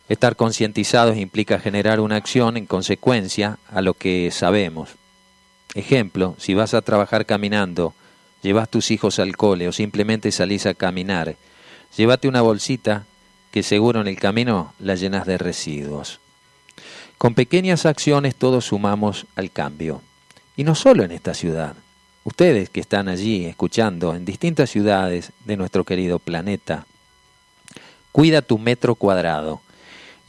Estar 0.07 0.35
concientizados 0.35 1.17
implica 1.17 1.57
generar 1.57 1.99
una 1.99 2.15
acción 2.15 2.57
en 2.57 2.67
consecuencia 2.67 3.57
a 3.71 3.81
lo 3.81 3.95
que 3.95 4.29
sabemos. 4.29 4.89
Ejemplo, 5.73 6.35
si 6.37 6.53
vas 6.53 6.75
a 6.75 6.83
trabajar 6.83 7.25
caminando, 7.25 7.95
llevas 8.47 8.69
tus 8.69 8.91
hijos 8.91 9.19
al 9.19 9.35
cole 9.35 9.67
o 9.67 9.73
simplemente 9.73 10.31
salís 10.31 10.65
a 10.67 10.73
caminar, 10.73 11.35
llévate 11.97 12.29
una 12.29 12.41
bolsita 12.41 13.03
que 13.51 13.61
seguro 13.61 13.99
en 13.99 14.07
el 14.07 14.17
camino 14.17 14.73
la 14.79 14.95
llenas 14.95 15.25
de 15.25 15.37
residuos. 15.37 16.21
Con 17.17 17.33
pequeñas 17.33 17.85
acciones 17.85 18.35
todos 18.35 18.63
sumamos 18.63 19.25
al 19.35 19.51
cambio. 19.51 20.01
Y 20.55 20.63
no 20.63 20.75
solo 20.75 21.03
en 21.03 21.11
esta 21.11 21.33
ciudad. 21.33 21.75
Ustedes 22.23 22.69
que 22.69 22.79
están 22.79 23.09
allí 23.09 23.45
escuchando 23.45 24.15
en 24.15 24.23
distintas 24.23 24.69
ciudades 24.69 25.33
de 25.43 25.57
nuestro 25.57 25.83
querido 25.83 26.17
planeta, 26.17 26.85
cuida 28.13 28.41
tu 28.41 28.59
metro 28.59 28.95
cuadrado. 28.95 29.59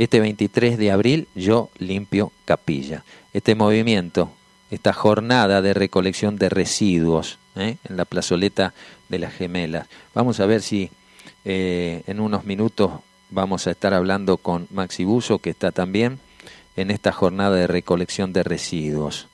Este 0.00 0.18
23 0.18 0.76
de 0.76 0.90
abril 0.90 1.28
yo 1.36 1.70
limpio 1.78 2.32
capilla. 2.44 3.04
Este 3.32 3.54
movimiento, 3.54 4.32
esta 4.72 4.92
jornada 4.92 5.62
de 5.62 5.72
recolección 5.72 6.36
de 6.36 6.48
residuos 6.48 7.38
¿eh? 7.58 7.78
en 7.88 7.96
la 7.96 8.04
plazoleta 8.04 8.74
de 9.08 9.18
las 9.18 9.32
gemelas. 9.32 9.88
Vamos 10.14 10.40
a 10.40 10.46
ver 10.46 10.62
si 10.62 10.90
eh, 11.44 12.02
en 12.06 12.20
unos 12.20 12.44
minutos 12.44 12.92
vamos 13.30 13.66
a 13.66 13.70
estar 13.70 13.94
hablando 13.94 14.36
con 14.36 14.66
Maxi 14.70 15.04
Buso, 15.04 15.38
que 15.38 15.50
está 15.50 15.72
también 15.72 16.18
en 16.76 16.90
esta 16.90 17.12
jornada 17.12 17.56
de 17.56 17.66
recolección 17.66 18.32
de 18.32 18.42
residuos. 18.42 19.28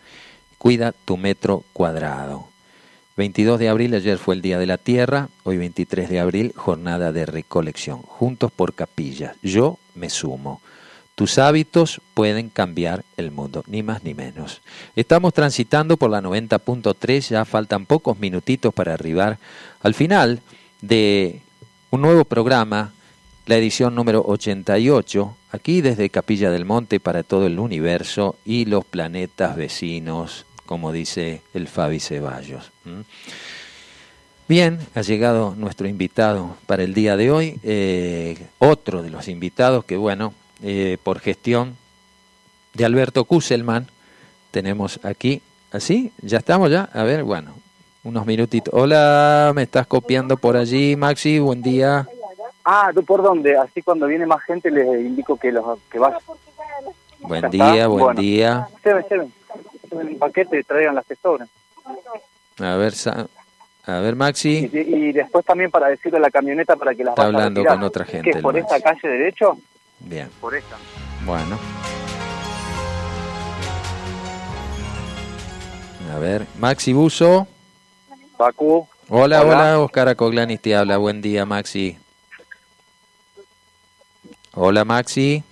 Cuida 0.58 0.92
tu 0.92 1.16
metro 1.16 1.64
cuadrado. 1.72 2.48
22 3.16 3.60
de 3.60 3.68
abril, 3.68 3.94
ayer 3.94 4.18
fue 4.18 4.34
el 4.34 4.42
Día 4.42 4.58
de 4.58 4.66
la 4.66 4.78
Tierra, 4.78 5.28
hoy 5.44 5.56
23 5.56 6.08
de 6.08 6.18
abril, 6.18 6.52
jornada 6.56 7.12
de 7.12 7.26
recolección. 7.26 8.02
Juntos 8.02 8.50
por 8.50 8.74
capilla. 8.74 9.36
Yo 9.42 9.78
me 9.94 10.10
sumo. 10.10 10.60
Tus 11.14 11.38
hábitos 11.38 12.00
pueden 12.12 12.48
cambiar 12.48 13.04
el 13.16 13.30
mundo, 13.30 13.62
ni 13.68 13.84
más 13.84 14.02
ni 14.02 14.14
menos. 14.14 14.62
Estamos 14.96 15.32
transitando 15.32 15.96
por 15.96 16.10
la 16.10 16.20
90.3, 16.20 17.30
ya 17.30 17.44
faltan 17.44 17.86
pocos 17.86 18.18
minutitos 18.18 18.74
para 18.74 18.94
arribar 18.94 19.38
al 19.82 19.94
final 19.94 20.40
de 20.80 21.40
un 21.90 22.02
nuevo 22.02 22.24
programa, 22.24 22.92
la 23.46 23.56
edición 23.56 23.94
número 23.94 24.24
88, 24.26 25.36
aquí 25.52 25.82
desde 25.82 26.10
Capilla 26.10 26.50
del 26.50 26.64
Monte 26.64 26.98
para 26.98 27.22
todo 27.22 27.46
el 27.46 27.60
universo 27.60 28.36
y 28.44 28.64
los 28.64 28.84
planetas 28.84 29.54
vecinos, 29.54 30.46
como 30.66 30.90
dice 30.90 31.42
el 31.54 31.68
Fabi 31.68 32.00
Ceballos. 32.00 32.72
Bien, 34.48 34.80
ha 34.96 35.02
llegado 35.02 35.54
nuestro 35.56 35.86
invitado 35.86 36.56
para 36.66 36.82
el 36.82 36.92
día 36.92 37.16
de 37.16 37.30
hoy, 37.30 37.60
eh, 37.62 38.48
otro 38.58 39.00
de 39.02 39.10
los 39.10 39.28
invitados 39.28 39.84
que, 39.84 39.96
bueno, 39.96 40.34
eh, 40.62 40.98
por 41.02 41.20
gestión 41.20 41.76
de 42.74 42.84
Alberto 42.84 43.24
Kusselman, 43.24 43.88
tenemos 44.50 45.00
aquí, 45.04 45.42
así, 45.72 46.12
ya 46.20 46.38
estamos 46.38 46.70
ya, 46.70 46.88
a 46.92 47.02
ver, 47.02 47.24
bueno, 47.24 47.54
unos 48.04 48.26
minutitos. 48.26 48.72
Hola, 48.74 49.52
me 49.54 49.62
estás 49.62 49.86
copiando 49.86 50.36
por 50.36 50.56
allí, 50.56 50.96
Maxi, 50.96 51.38
buen 51.38 51.62
día. 51.62 52.06
Ah, 52.64 52.90
¿tú 52.94 53.04
por 53.04 53.22
dónde? 53.22 53.56
Así 53.56 53.82
cuando 53.82 54.06
viene 54.06 54.26
más 54.26 54.42
gente 54.42 54.70
les 54.70 54.86
indico 54.86 55.36
que 55.36 55.52
los 55.52 55.78
que 55.90 55.98
vas. 55.98 56.22
Buen 57.20 57.50
día, 57.50 57.86
buen 57.86 58.16
día. 58.16 58.68
Se 58.82 58.94
un 59.90 60.18
paquete, 60.18 60.62
traigan 60.64 60.94
las 60.94 61.06
tesoras. 61.06 61.48
A 62.58 62.76
ver, 62.76 62.94
a 63.86 64.00
ver, 64.00 64.16
Maxi. 64.16 64.70
Y, 64.72 65.12
después 65.12 65.44
también 65.44 65.70
para 65.70 65.88
decirle 65.88 66.18
a 66.18 66.20
la 66.20 66.30
camioneta 66.30 66.76
para 66.76 66.94
que 66.94 67.04
las 67.04 67.12
Está 67.12 67.26
hablando 67.26 67.64
con 67.64 67.82
otra 67.82 68.04
gente. 68.04 68.30
¿Qué, 68.30 68.40
por 68.40 68.56
esta 68.56 68.80
calle 68.80 69.08
derecho? 69.08 69.58
Bien. 70.04 70.30
Por 70.40 70.54
esta. 70.54 70.76
Bueno. 71.24 71.58
A 76.14 76.18
ver, 76.18 76.46
Maxi 76.58 76.92
Buso. 76.92 77.46
Pacu. 78.36 78.86
Hola, 79.08 79.42
hola, 79.42 79.80
Oscar 79.80 80.08
Acoglanis 80.08 80.60
te 80.60 80.74
habla. 80.76 80.96
Buen 80.96 81.20
día, 81.20 81.44
Maxi. 81.44 81.98
Hola, 84.54 84.84
Maxi. 84.84 85.42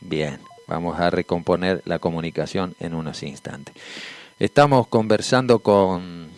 Bien, 0.00 0.40
vamos 0.66 0.98
a 1.00 1.10
recomponer 1.10 1.82
la 1.84 1.98
comunicación 1.98 2.74
en 2.78 2.94
unos 2.94 3.22
instantes. 3.22 3.74
Estamos 4.38 4.86
conversando 4.88 5.60
con 5.60 6.30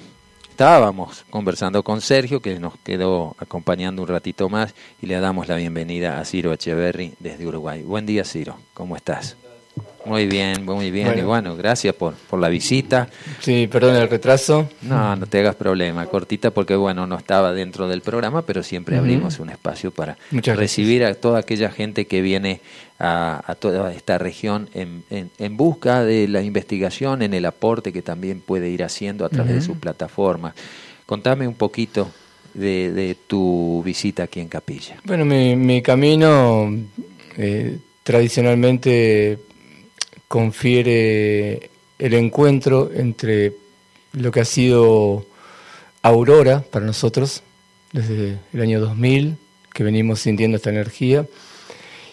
estábamos 0.59 1.25
conversando 1.31 1.85
con 1.85 2.01
Sergio, 2.01 2.42
que 2.42 2.59
nos 2.59 2.77
quedó 2.79 3.37
acompañando 3.38 4.03
un 4.03 4.09
ratito 4.09 4.49
más, 4.49 4.75
y 5.01 5.07
le 5.07 5.21
damos 5.21 5.47
la 5.47 5.55
bienvenida 5.55 6.18
a 6.18 6.25
Ciro 6.25 6.53
Echeverry 6.53 7.14
desde 7.21 7.47
Uruguay. 7.47 7.83
Buen 7.83 8.07
día, 8.07 8.25
Ciro, 8.25 8.57
¿cómo 8.75 8.97
estás? 8.97 9.37
Muy 10.05 10.27
bien, 10.27 10.65
muy 10.65 10.91
bien. 10.91 11.19
Y 11.19 11.23
bueno, 11.23 11.57
gracias 11.57 11.95
por, 11.95 12.15
por 12.15 12.41
la 12.41 12.49
visita. 12.49 13.09
Sí, 13.41 13.69
perdón 13.71 13.97
el 13.97 14.09
retraso. 14.09 14.69
No, 14.83 15.17
no 15.17 15.27
te 15.27 15.41
hagas 15.41 15.55
problema. 15.55 16.07
Cortita 16.07 16.51
porque, 16.51 16.77
bueno, 16.77 17.07
no 17.07 17.19
estaba 17.19 17.53
dentro 17.53 17.89
del 17.89 18.01
programa, 18.01 18.43
pero 18.43 18.63
siempre 18.63 18.97
abrimos 18.97 19.39
un 19.39 19.51
espacio 19.51 19.91
para 19.91 20.17
recibir 20.31 21.05
a 21.05 21.15
toda 21.15 21.41
aquella 21.41 21.71
gente 21.71 22.07
que 22.07 22.23
viene 22.23 22.61
a, 22.99 23.57
toda 23.59 23.93
esta 23.93 24.19
región 24.19 24.69
en, 24.75 25.05
en, 25.11 25.57
busca 25.57 26.05
de 26.05 26.27
la 26.29 26.43
investigación, 26.43 27.23
en 27.23 27.35
el 27.35 27.45
aporte 27.45 27.93
que 27.93 28.03
también 28.03 28.41
puede 28.41 28.71
ir 28.71 28.83
haciendo 28.83 29.25
a 29.25 29.29
través 29.29 29.55
de 29.55 29.61
su 29.63 29.79
plataforma. 29.79 30.55
Contame 31.07 31.47
un 31.47 31.55
poquito 31.55 32.11
de, 32.55 33.17
tu 33.27 33.83
visita 33.85 34.25
aquí 34.25 34.41
en 34.41 34.49
Capilla. 34.49 34.97
Bueno, 35.05 35.25
mi, 35.25 35.57
mi 35.57 35.83
camino 35.83 36.73
eh, 37.37 37.79
tradicionalmente 38.03 39.39
confiere 40.29 41.71
el 41.99 42.14
encuentro 42.14 42.91
entre 42.95 43.55
lo 44.12 44.31
que 44.31 44.41
ha 44.41 44.45
sido 44.45 45.27
Aurora 46.03 46.61
para 46.61 46.87
nosotros 46.87 47.43
desde 47.93 48.38
el 48.53 48.61
año 48.61 48.81
2000, 48.81 49.37
que 49.73 49.83
venimos 49.83 50.21
sintiendo 50.21 50.57
esta 50.57 50.71
energía, 50.71 51.27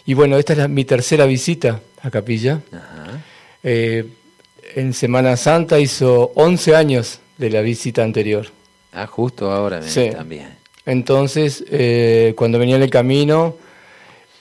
y 0.05 0.13
bueno, 0.13 0.37
esta 0.37 0.53
es 0.53 0.69
mi 0.69 0.85
tercera 0.85 1.25
visita 1.25 1.81
a 2.01 2.09
Capilla. 2.09 2.61
Eh, 3.63 4.07
en 4.75 4.93
Semana 4.93 5.35
Santa 5.35 5.79
hizo 5.79 6.31
11 6.35 6.75
años 6.75 7.19
de 7.37 7.49
la 7.49 7.61
visita 7.61 8.03
anterior. 8.03 8.47
Ah, 8.93 9.07
justo 9.07 9.51
ahora 9.51 9.81
sí. 9.81 10.09
también. 10.11 10.55
Entonces, 10.85 11.65
eh, 11.69 12.33
cuando 12.37 12.59
venía 12.59 12.75
en 12.75 12.83
el 12.83 12.89
camino, 12.89 13.57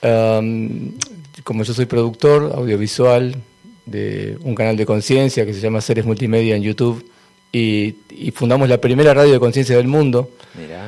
como 0.02 1.64
yo 1.64 1.72
soy 1.72 1.86
productor 1.86 2.52
audiovisual 2.54 3.36
de 3.86 4.38
un 4.42 4.54
canal 4.54 4.76
de 4.76 4.86
conciencia 4.86 5.44
que 5.44 5.54
se 5.54 5.60
llama 5.60 5.80
Seres 5.80 6.04
Multimedia 6.04 6.56
en 6.56 6.62
YouTube, 6.62 7.04
y, 7.54 7.94
fundamos 8.34 8.68
la 8.68 8.78
primera 8.78 9.14
radio 9.14 9.32
de 9.32 9.38
conciencia 9.38 9.76
del 9.76 9.86
mundo 9.86 10.30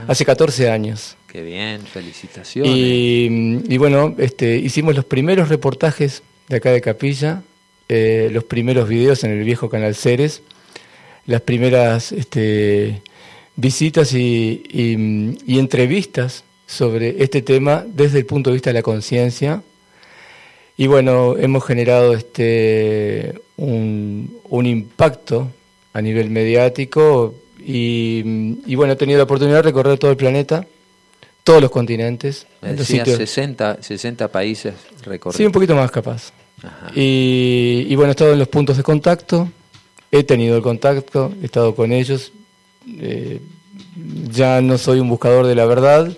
hace 0.08 0.24
14 0.24 0.68
años. 0.68 1.16
Qué 1.28 1.42
bien, 1.42 1.82
felicitaciones. 1.82 2.72
Y, 2.74 3.76
bueno, 3.78 4.14
este, 4.18 4.56
hicimos 4.56 4.96
los 4.96 5.04
primeros 5.04 5.48
reportajes 5.48 6.22
de 6.48 6.56
acá 6.56 6.72
de 6.72 6.80
Capilla, 6.80 7.42
eh, 7.88 8.30
los 8.32 8.44
primeros 8.44 8.88
videos 8.88 9.22
en 9.22 9.30
el 9.30 9.44
viejo 9.44 9.68
canal 9.68 9.94
Ceres, 9.94 10.42
las 11.26 11.40
primeras 11.42 12.10
este, 12.10 13.02
visitas 13.54 14.12
y, 14.12 14.64
entrevistas 15.46 16.44
sobre 16.66 17.22
este 17.22 17.42
tema 17.42 17.84
desde 17.86 18.18
el 18.18 18.26
punto 18.26 18.50
de 18.50 18.54
vista 18.54 18.70
de 18.70 18.74
la 18.74 18.82
conciencia. 18.82 19.62
Y 20.76 20.86
bueno, 20.86 21.36
hemos 21.38 21.64
generado 21.64 22.12
este, 22.12 23.40
un, 23.56 24.40
un 24.48 24.66
impacto 24.66 25.50
a 25.92 26.02
nivel 26.02 26.28
mediático 26.30 27.34
y, 27.68 28.74
bueno, 28.76 28.92
he 28.92 28.96
tenido 28.96 29.18
la 29.18 29.24
oportunidad 29.24 29.56
de 29.56 29.62
recorrer 29.62 29.98
todo 29.98 30.12
el 30.12 30.16
planeta, 30.16 30.66
todos 31.42 31.60
los 31.60 31.70
continentes. 31.70 32.46
Decía 32.62 33.04
60, 33.04 33.82
60 33.82 34.28
países 34.28 34.74
recorridos. 35.02 35.36
Sí, 35.36 35.44
un 35.44 35.52
poquito 35.52 35.74
más 35.74 35.90
capaz. 35.90 36.32
Y, 36.94 37.92
bueno, 37.96 38.10
he 38.10 38.12
estado 38.12 38.34
en 38.34 38.38
los 38.38 38.48
puntos 38.48 38.76
de 38.76 38.84
contacto, 38.84 39.48
he 40.12 40.22
tenido 40.22 40.56
el 40.56 40.62
contacto, 40.62 41.32
he 41.42 41.46
estado 41.46 41.74
con 41.74 41.92
ellos. 41.92 42.32
Eh, 43.00 43.40
ya 44.30 44.60
no 44.60 44.78
soy 44.78 45.00
un 45.00 45.08
buscador 45.08 45.46
de 45.46 45.56
la 45.56 45.64
verdad, 45.64 46.16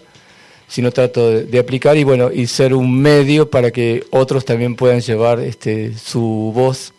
sino 0.68 0.92
trato 0.92 1.30
de, 1.30 1.44
de, 1.44 1.58
aplicar 1.58 1.96
y 1.96 2.04
bueno, 2.04 2.30
y 2.32 2.46
ser 2.46 2.74
un 2.74 3.00
medio 3.00 3.50
para 3.50 3.70
que 3.70 4.04
otros 4.10 4.44
también 4.44 4.76
puedan 4.76 5.00
llevar 5.00 5.40
este, 5.40 5.96
su 5.96 6.52
voz 6.54 6.92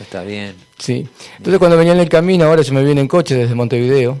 Está 0.00 0.22
bien. 0.24 0.54
Sí. 0.78 1.06
Entonces 1.38 1.58
cuando 1.58 1.76
venía 1.76 1.92
en 1.92 2.00
el 2.00 2.08
camino, 2.08 2.44
ahora 2.44 2.62
yo 2.62 2.72
me 2.74 2.84
vine 2.84 3.00
en 3.00 3.08
coche 3.08 3.34
desde 3.34 3.54
Montevideo, 3.54 4.20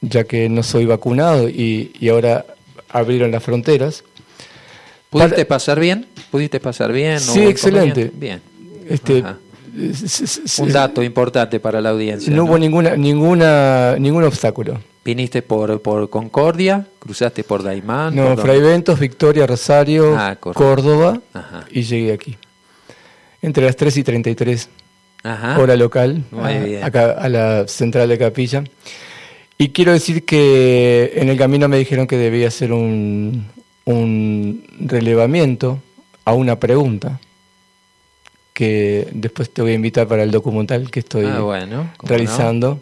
ya 0.00 0.24
que 0.24 0.48
no 0.48 0.62
soy 0.62 0.84
vacunado 0.84 1.48
y, 1.48 1.92
y 1.98 2.08
ahora 2.08 2.44
abrieron 2.88 3.30
las 3.30 3.42
fronteras. 3.42 4.04
¿Pudiste 5.08 5.44
pasar 5.46 5.80
bien? 5.80 6.06
¿Pudiste 6.30 6.60
pasar 6.60 6.92
bien? 6.92 7.20
Sí, 7.20 7.40
excelente. 7.40 8.10
Bien. 8.12 8.42
Este, 8.88 9.24
un 10.58 10.72
dato 10.72 11.02
importante 11.02 11.58
para 11.58 11.80
la 11.80 11.90
audiencia. 11.90 12.34
No, 12.34 12.44
hubo 12.44 12.58
ninguna, 12.58 12.96
ninguna, 12.96 13.96
ningún 13.98 14.24
obstáculo. 14.24 14.78
¿Viniste 15.06 15.40
por, 15.40 15.80
por 15.82 16.10
Concordia? 16.10 16.84
¿Cruzaste 16.98 17.44
por 17.44 17.62
Daimán? 17.62 18.16
No, 18.16 18.36
Fray 18.36 18.60
Ventos, 18.60 18.98
Victoria, 18.98 19.46
Rosario, 19.46 20.16
ah, 20.18 20.34
Córdoba 20.34 21.20
y 21.70 21.82
llegué 21.82 22.12
aquí. 22.12 22.36
Entre 23.40 23.64
las 23.64 23.76
3 23.76 23.98
y 23.98 24.02
33, 24.02 24.68
hora 25.58 25.76
local, 25.76 26.24
acá 26.82 27.12
a 27.12 27.28
la 27.28 27.68
central 27.68 28.08
de 28.08 28.18
Capilla. 28.18 28.64
Y 29.56 29.68
quiero 29.68 29.92
decir 29.92 30.24
que 30.24 31.12
en 31.14 31.28
el 31.28 31.38
camino 31.38 31.68
me 31.68 31.78
dijeron 31.78 32.08
que 32.08 32.16
debía 32.16 32.48
hacer 32.48 32.72
un, 32.72 33.46
un 33.84 34.64
relevamiento 34.80 35.80
a 36.24 36.32
una 36.32 36.58
pregunta 36.58 37.20
que 38.56 39.06
después 39.12 39.50
te 39.50 39.60
voy 39.60 39.72
a 39.72 39.74
invitar 39.74 40.08
para 40.08 40.22
el 40.22 40.30
documental 40.30 40.90
que 40.90 41.00
estoy 41.00 41.26
ah, 41.26 41.90
realizando. 42.02 42.80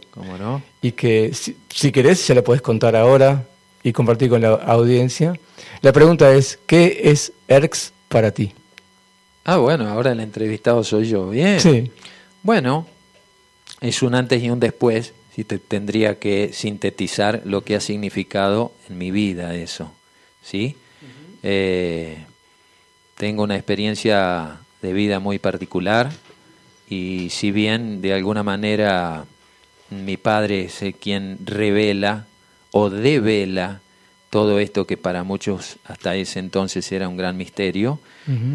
Y 0.80 0.92
que 0.92 1.32
si, 1.34 1.90
querés 1.90 2.24
ya 2.28 2.37
la 2.37 2.42
puedes 2.42 2.62
contar 2.62 2.94
ahora 2.94 3.44
y 3.82 3.92
compartir 3.92 4.30
con 4.30 4.40
la 4.40 4.52
audiencia. 4.52 5.34
La 5.82 5.92
pregunta 5.92 6.32
es, 6.32 6.60
¿qué 6.68 7.00
es 7.02 7.32
ERX 7.48 7.92
para 8.08 8.30
ti? 8.30 8.52
Ah, 9.44 9.56
bueno, 9.56 9.88
ahora 9.88 10.12
el 10.12 10.20
entrevistado 10.20 10.84
soy 10.84 11.08
yo. 11.08 11.30
Bien. 11.30 11.58
Sí. 11.58 11.90
Bueno, 12.44 12.87
es 13.80 14.00
un 14.04 14.14
antes 14.14 14.44
y 14.44 14.50
un 14.50 14.60
después, 14.60 15.12
si 15.34 15.42
te 15.42 15.58
tendría 15.58 16.20
que 16.20 16.52
sintetizar 16.52 17.42
lo 17.44 17.64
que 17.64 17.74
ha 17.74 17.80
significado 17.80 18.70
en 18.88 18.96
mi 18.96 19.10
vida 19.10 19.56
eso. 19.56 19.90
¿Sí? 20.40 20.76
Eh, 21.42 22.16
tengo 23.16 23.42
una 23.42 23.56
experiencia 23.56 24.60
de 24.85 24.92
vida 24.92 25.18
muy 25.18 25.38
particular. 25.38 26.12
Y 26.88 27.31
si 27.31 27.51
bien 27.51 28.03
de 28.03 28.12
alguna 28.12 28.42
manera 28.42 29.25
mi 29.90 30.16
padre 30.16 30.64
es 30.64 30.83
el 30.83 30.94
quien 30.94 31.38
revela 31.44 32.27
o 32.70 32.90
devela 32.90 33.81
todo 34.29 34.59
esto 34.59 34.87
que 34.87 34.97
para 34.97 35.25
muchos 35.25 35.77
hasta 35.85 36.16
ese 36.16 36.40
entonces 36.40 36.90
era 36.92 37.09
un 37.09 37.16
gran 37.16 37.37
misterio, 37.37 38.01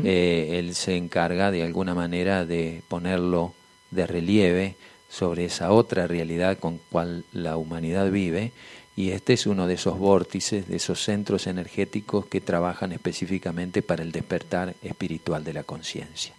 eh, 0.04 0.60
él 0.60 0.76
se 0.76 0.98
encarga 0.98 1.52
de 1.52 1.64
alguna 1.64 1.96
manera 1.96 2.46
de 2.46 2.82
ponerlo 2.88 3.54
de 3.90 4.06
relieve 4.06 4.76
sobre 5.10 5.46
esa 5.46 5.72
otra 5.72 6.06
realidad 6.06 6.60
con 6.60 6.80
cual 6.92 7.24
la 7.32 7.58
humanidad 7.58 8.12
vive 8.12 8.52
y 9.00 9.12
este 9.12 9.32
es 9.32 9.48
uno 9.48 9.66
de 9.66 9.76
esos 9.76 9.98
vórtices, 9.98 10.68
de 10.68 10.76
esos 10.76 11.02
centros 11.02 11.48
energéticos 11.48 12.26
que 12.26 12.42
trabajan 12.42 12.92
específicamente 12.92 13.82
para 13.82 14.04
el 14.04 14.12
despertar 14.12 14.76
espiritual 14.84 15.46
de 15.46 15.54
la 15.54 15.64
conciencia. 15.64 16.34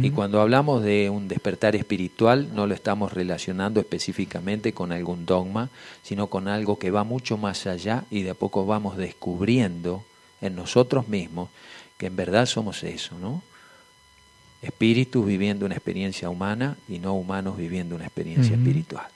Y 0.00 0.10
cuando 0.10 0.40
hablamos 0.40 0.84
de 0.84 1.10
un 1.10 1.26
despertar 1.26 1.74
espiritual, 1.74 2.54
no 2.54 2.68
lo 2.68 2.74
estamos 2.74 3.12
relacionando 3.12 3.80
específicamente 3.80 4.72
con 4.72 4.92
algún 4.92 5.26
dogma, 5.26 5.70
sino 6.04 6.28
con 6.28 6.46
algo 6.46 6.78
que 6.78 6.92
va 6.92 7.02
mucho 7.02 7.36
más 7.36 7.66
allá 7.66 8.04
y 8.12 8.22
de 8.22 8.30
a 8.30 8.34
poco 8.34 8.64
vamos 8.64 8.96
descubriendo 8.96 10.04
en 10.40 10.54
nosotros 10.54 11.08
mismos 11.08 11.48
que 11.96 12.06
en 12.06 12.14
verdad 12.14 12.46
somos 12.46 12.84
eso, 12.84 13.18
¿no? 13.18 13.42
Espíritus 14.62 15.26
viviendo 15.26 15.66
una 15.66 15.74
experiencia 15.74 16.30
humana 16.30 16.76
y 16.88 17.00
no 17.00 17.14
humanos 17.14 17.56
viviendo 17.56 17.96
una 17.96 18.04
experiencia 18.04 18.54
espiritual. 18.54 19.08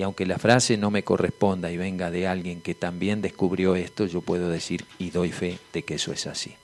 Y 0.00 0.02
aunque 0.02 0.24
la 0.24 0.38
frase 0.38 0.78
no 0.78 0.90
me 0.90 1.04
corresponda 1.04 1.70
y 1.70 1.76
venga 1.76 2.10
de 2.10 2.26
alguien 2.26 2.62
que 2.62 2.74
también 2.74 3.20
descubrió 3.20 3.76
esto, 3.76 4.06
yo 4.06 4.22
puedo 4.22 4.48
decir 4.48 4.86
y 4.98 5.10
doy 5.10 5.30
fe 5.30 5.58
de 5.74 5.82
que 5.82 5.96
eso 5.96 6.10
es 6.10 6.26
así. 6.26 6.54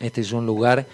Este 0.00 0.20
es 0.20 0.32
un 0.32 0.46
lugar 0.46 0.88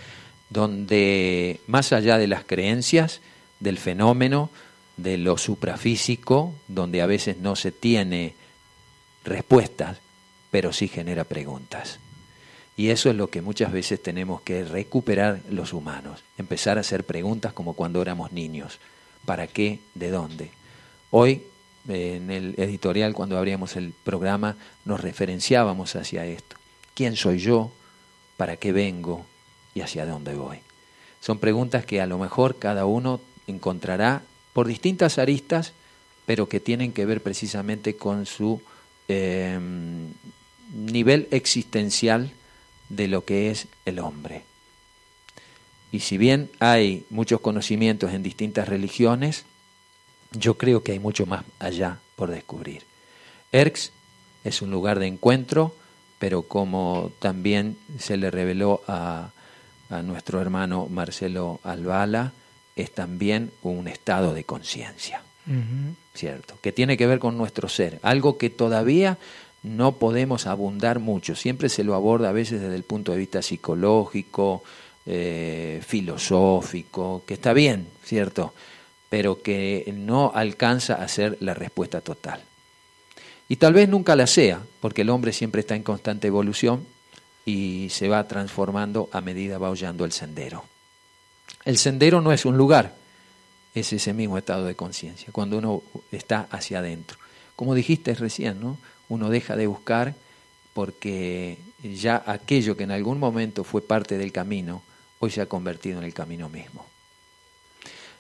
donde, 0.51 1.61
más 1.66 1.95
allá 1.95 2.19
de 2.19 2.27
las 2.27 2.45
creencias, 2.45 3.23
del 3.59 3.79
fenómeno, 3.79 4.51
de 4.99 5.16
lo 5.16 5.38
suprafísico, 5.38 6.53
donde 6.69 7.01
a 7.01 7.07
veces 7.07 7.38
no 7.38 7.57
se 7.57 7.73
tiene 7.73 8.35
respuestas, 9.25 9.97
pero 10.51 10.75
sí 10.75 10.88
genera 10.88 11.25
preguntas. 11.25 12.01
Y 12.77 12.90
eso 12.90 13.09
es 13.09 13.16
lo 13.16 13.31
que 13.31 13.40
muchas 13.40 13.73
veces 13.73 14.03
tenemos 14.03 14.42
que 14.42 14.62
recuperar 14.62 15.40
los 15.49 15.73
humanos, 15.73 16.23
empezar 16.37 16.77
a 16.77 16.83
hacer 16.83 17.05
preguntas 17.05 17.55
como 17.55 17.73
cuando 17.73 18.03
éramos 18.03 18.31
niños. 18.33 18.79
¿Para 19.25 19.47
qué? 19.47 19.79
¿De 19.95 20.11
dónde? 20.11 20.51
Hoy, 21.19 21.45
en 21.89 22.31
el 22.31 22.55
editorial, 22.59 23.15
cuando 23.15 23.39
abríamos 23.39 23.77
el 23.77 23.95
programa, 24.05 24.59
nos 24.85 25.01
referenciábamos 25.01 25.97
hacia 25.97 26.27
esto. 26.27 26.57
¿Quién 26.93 27.17
soy 27.17 27.39
yo? 27.39 27.73
¿Para 28.37 28.59
qué 28.59 28.71
vengo? 28.71 29.25
¿Y 29.75 29.81
hacia 29.81 30.05
dónde 30.05 30.35
voy? 30.35 30.59
Son 31.23 31.39
preguntas 31.39 31.87
que 31.87 32.03
a 32.03 32.07
lo 32.07 32.19
mejor 32.19 32.59
cada 32.59 32.85
uno 32.85 33.23
encontrará 33.47 34.25
por 34.53 34.67
distintas 34.67 35.17
aristas, 35.17 35.73
pero 36.27 36.51
que 36.51 36.61
tienen 36.61 36.93
que 36.93 37.07
ver 37.07 37.23
precisamente 37.23 37.97
con 37.97 38.27
su 38.27 38.61
em, 39.09 40.13
nivel 40.75 41.29
existencial 41.31 42.31
de 42.91 43.09
lo 43.09 43.25
que 43.25 43.51
es 43.51 43.69
el 43.87 44.01
hombre. 44.01 44.43
Y 45.93 46.01
si 46.01 46.19
bien 46.19 46.51
hay 46.59 47.07
muchos 47.09 47.41
conocimientos 47.41 48.13
en 48.13 48.23
distintas 48.23 48.69
religiones, 48.69 49.47
yo 50.33 50.57
creo 50.57 50.83
que 50.83 50.93
hay 50.93 50.99
mucho 50.99 51.27
más 51.27 51.45
allá 51.59 51.99
por 52.17 52.31
descubrir. 52.31 52.83
Erx 53.53 53.93
es 54.45 54.62
un 54.62 54.71
lugar 54.71 54.99
de 54.99 55.07
encuentro, 55.07 55.75
pero 56.19 56.43
como 56.43 57.12
también 57.19 57.77
se 57.99 58.17
le 58.17 58.31
reveló 58.31 58.83
a, 58.87 59.31
nuestro 60.03 60.41
hermano 60.41 60.89
Marcelo 60.91 61.61
Albala, 61.62 62.33
es 62.75 62.93
también 62.93 63.53
un 63.62 63.87
estado 63.87 64.35
de 64.35 64.43
conciencia, 64.43 65.23
¿cierto? 66.12 66.59
Que 66.61 66.73
tiene 66.73 66.97
que 66.97 67.07
ver 67.07 67.21
con 67.21 67.39
nuestro 67.39 67.69
ser, 67.69 68.01
algo 68.03 68.37
que 68.37 68.51
todavía 68.51 69.17
no 69.62 69.93
podemos 69.93 70.49
abundar 70.49 70.99
mucho, 70.99 71.37
siempre 71.37 71.69
se 71.69 71.85
lo 71.85 71.95
aborda 71.95 72.31
a 72.31 72.33
veces 72.33 72.61
desde 72.61 72.75
el 72.75 72.83
punto 72.83 73.12
de 73.12 73.19
vista 73.19 73.43
psicológico, 73.43 74.65
eh, 75.07 75.81
filosófico, 75.87 77.23
que 77.25 77.35
está 77.35 77.53
bien, 77.53 77.87
¿cierto? 78.03 78.55
Pero 79.09 79.42
que 79.42 79.92
no 79.97 80.33
alcanza 80.35 80.95
a 80.95 81.09
ser 81.09 81.37
la 81.40 81.55
respuesta 81.55 82.01
total. 82.01 82.42
Y 83.49 83.57
tal 83.57 83.73
vez 83.73 83.88
nunca 83.88 84.16
la 84.16 84.27
sea, 84.27 84.61
porque 84.81 85.03
el 85.03 85.11
hombre 85.11 85.33
siempre 85.33 85.61
está 85.61 85.77
en 85.77 85.83
constante 85.83 86.27
evolución 86.27 86.85
y 87.45 87.88
se 87.90 88.09
va 88.09 88.27
transformando 88.27 89.09
a 89.12 89.21
medida 89.21 89.59
va 89.59 89.71
hollando 89.71 90.05
el 90.05 90.12
sendero. 90.12 90.64
El 91.64 91.79
sendero 91.79 92.21
no 92.21 92.33
es 92.33 92.45
un 92.45 92.57
lugar, 92.57 92.95
es 93.75 93.92
ese 93.92 94.12
mismo 94.12 94.37
estado 94.37 94.64
de 94.64 94.75
conciencia, 94.75 95.29
cuando 95.33 95.59
uno 95.59 95.83
está 96.11 96.49
hacia 96.51 96.81
adentro. 96.81 97.19
Como 97.55 97.75
dijiste 97.75 98.14
recién, 98.14 98.61
¿no? 98.61 98.79
uno 99.09 99.31
deja 99.31 99.57
de 99.57 99.66
buscar 99.66 100.14
porque 100.75 101.59
ya 101.83 102.23
aquello 102.27 102.77
que 102.77 102.85
en 102.85 102.90
algún 102.90 103.19
momento 103.19 103.64
fue 103.64 103.81
parte 103.81 104.19
del 104.19 104.33
camino, 104.33 104.83
hoy 105.21 105.31
se 105.31 105.40
ha 105.40 105.47
convertido 105.47 105.99
en 105.99 106.05
el 106.05 106.14
camino 106.14 106.49
mismo. 106.49 106.85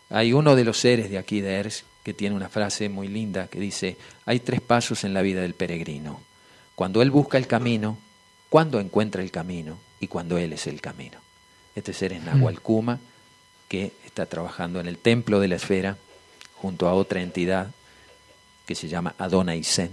Hay 0.08 0.32
uno 0.32 0.54
de 0.54 0.64
los 0.64 0.78
seres 0.78 1.10
de 1.10 1.18
aquí 1.18 1.40
de 1.40 1.54
Ers 1.54 1.84
que 2.04 2.14
tiene 2.14 2.36
una 2.36 2.48
frase 2.48 2.88
muy 2.88 3.08
linda 3.08 3.48
que 3.48 3.58
dice, 3.58 3.96
hay 4.24 4.38
tres 4.38 4.60
pasos 4.60 5.02
en 5.02 5.12
la 5.12 5.22
vida 5.22 5.40
del 5.40 5.54
peregrino. 5.54 6.20
Cuando 6.76 7.02
él 7.02 7.10
busca 7.10 7.38
el 7.38 7.48
camino, 7.48 7.98
cuando 8.48 8.78
encuentra 8.78 9.22
el 9.22 9.32
camino 9.32 9.78
y 9.98 10.06
cuando 10.06 10.38
él 10.38 10.52
es 10.52 10.68
el 10.68 10.80
camino. 10.80 11.18
Este 11.74 11.92
ser 11.92 12.12
es 12.12 12.22
Nahual 12.22 12.60
Kuma, 12.60 13.00
que 13.68 13.92
está 14.04 14.26
trabajando 14.26 14.78
en 14.78 14.86
el 14.86 14.98
templo 14.98 15.40
de 15.40 15.48
la 15.48 15.56
esfera 15.56 15.98
junto 16.54 16.88
a 16.88 16.94
otra 16.94 17.20
entidad 17.20 17.72
que 18.66 18.76
se 18.76 18.86
llama 18.86 19.16
Adonai 19.18 19.64
Zen. 19.64 19.90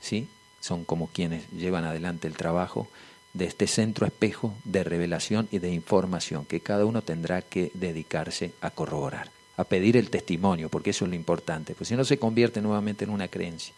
¿sí? 0.00 0.28
Son 0.60 0.84
como 0.84 1.08
quienes 1.08 1.50
llevan 1.50 1.84
adelante 1.84 2.28
el 2.28 2.36
trabajo 2.36 2.88
de 3.32 3.46
este 3.46 3.66
centro 3.66 4.06
espejo 4.06 4.54
de 4.62 4.84
revelación 4.84 5.48
y 5.50 5.58
de 5.58 5.70
información 5.70 6.44
que 6.44 6.60
cada 6.60 6.84
uno 6.84 7.02
tendrá 7.02 7.42
que 7.42 7.72
dedicarse 7.74 8.52
a 8.60 8.70
corroborar 8.70 9.39
a 9.60 9.64
pedir 9.64 9.96
el 9.96 10.10
testimonio, 10.10 10.68
porque 10.68 10.90
eso 10.90 11.04
es 11.04 11.10
lo 11.10 11.16
importante, 11.16 11.74
pues 11.74 11.88
si 11.88 11.96
no 11.96 12.04
se 12.04 12.18
convierte 12.18 12.60
nuevamente 12.60 13.04
en 13.04 13.10
una 13.10 13.28
creencia. 13.28 13.74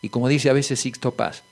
Y 0.00 0.08
como 0.10 0.28
dice 0.28 0.50
a 0.50 0.52
veces 0.52 0.80
Sixto 0.80 1.12
Paz, 1.12 1.42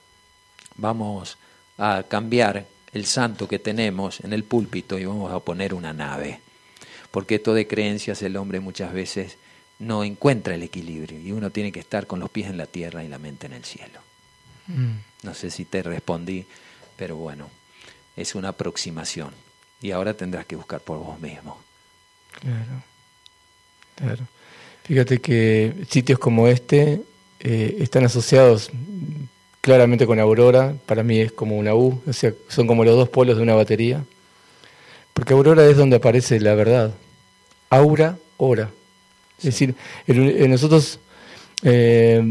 vamos 0.76 1.38
a 1.78 2.04
cambiar 2.08 2.66
el 2.92 3.06
santo 3.06 3.48
que 3.48 3.58
tenemos 3.58 4.20
en 4.20 4.32
el 4.32 4.44
púlpito 4.44 4.98
y 4.98 5.04
vamos 5.04 5.32
a 5.32 5.40
poner 5.40 5.74
una 5.74 5.92
nave, 5.92 6.40
porque 7.10 7.36
esto 7.36 7.54
de 7.54 7.66
creencias 7.66 8.22
el 8.22 8.36
hombre 8.36 8.60
muchas 8.60 8.92
veces 8.92 9.38
no 9.78 10.04
encuentra 10.04 10.54
el 10.54 10.62
equilibrio 10.62 11.18
y 11.18 11.32
uno 11.32 11.50
tiene 11.50 11.72
que 11.72 11.80
estar 11.80 12.06
con 12.06 12.20
los 12.20 12.30
pies 12.30 12.48
en 12.48 12.56
la 12.56 12.66
tierra 12.66 13.02
y 13.02 13.08
la 13.08 13.18
mente 13.18 13.46
en 13.46 13.54
el 13.54 13.64
cielo. 13.64 14.00
Mm. 14.68 14.92
No 15.24 15.34
sé 15.34 15.50
si 15.50 15.64
te 15.64 15.82
respondí, 15.82 16.46
pero 16.96 17.16
bueno, 17.16 17.50
es 18.16 18.34
una 18.34 18.50
aproximación 18.50 19.32
y 19.80 19.90
ahora 19.90 20.14
tendrás 20.14 20.46
que 20.46 20.56
buscar 20.56 20.80
por 20.80 20.98
vos 20.98 21.18
mismo. 21.18 21.58
Claro. 22.40 22.91
Claro. 23.96 24.26
Fíjate 24.84 25.20
que 25.20 25.72
sitios 25.88 26.18
como 26.18 26.48
este 26.48 27.02
eh, 27.40 27.76
están 27.80 28.04
asociados 28.04 28.70
claramente 29.60 30.06
con 30.06 30.18
Aurora, 30.18 30.74
para 30.86 31.02
mí 31.02 31.20
es 31.20 31.32
como 31.32 31.56
una 31.56 31.74
U, 31.74 32.02
o 32.06 32.12
sea, 32.12 32.32
son 32.48 32.66
como 32.66 32.84
los 32.84 32.96
dos 32.96 33.08
polos 33.08 33.36
de 33.36 33.42
una 33.42 33.54
batería, 33.54 34.04
porque 35.14 35.34
Aurora 35.34 35.64
es 35.66 35.76
donde 35.76 35.96
aparece 35.96 36.40
la 36.40 36.54
verdad, 36.54 36.92
aura, 37.70 38.18
hora. 38.36 38.70
Es 39.38 39.44
decir, 39.44 39.74
nosotros, 40.06 40.98
eh, 41.62 42.22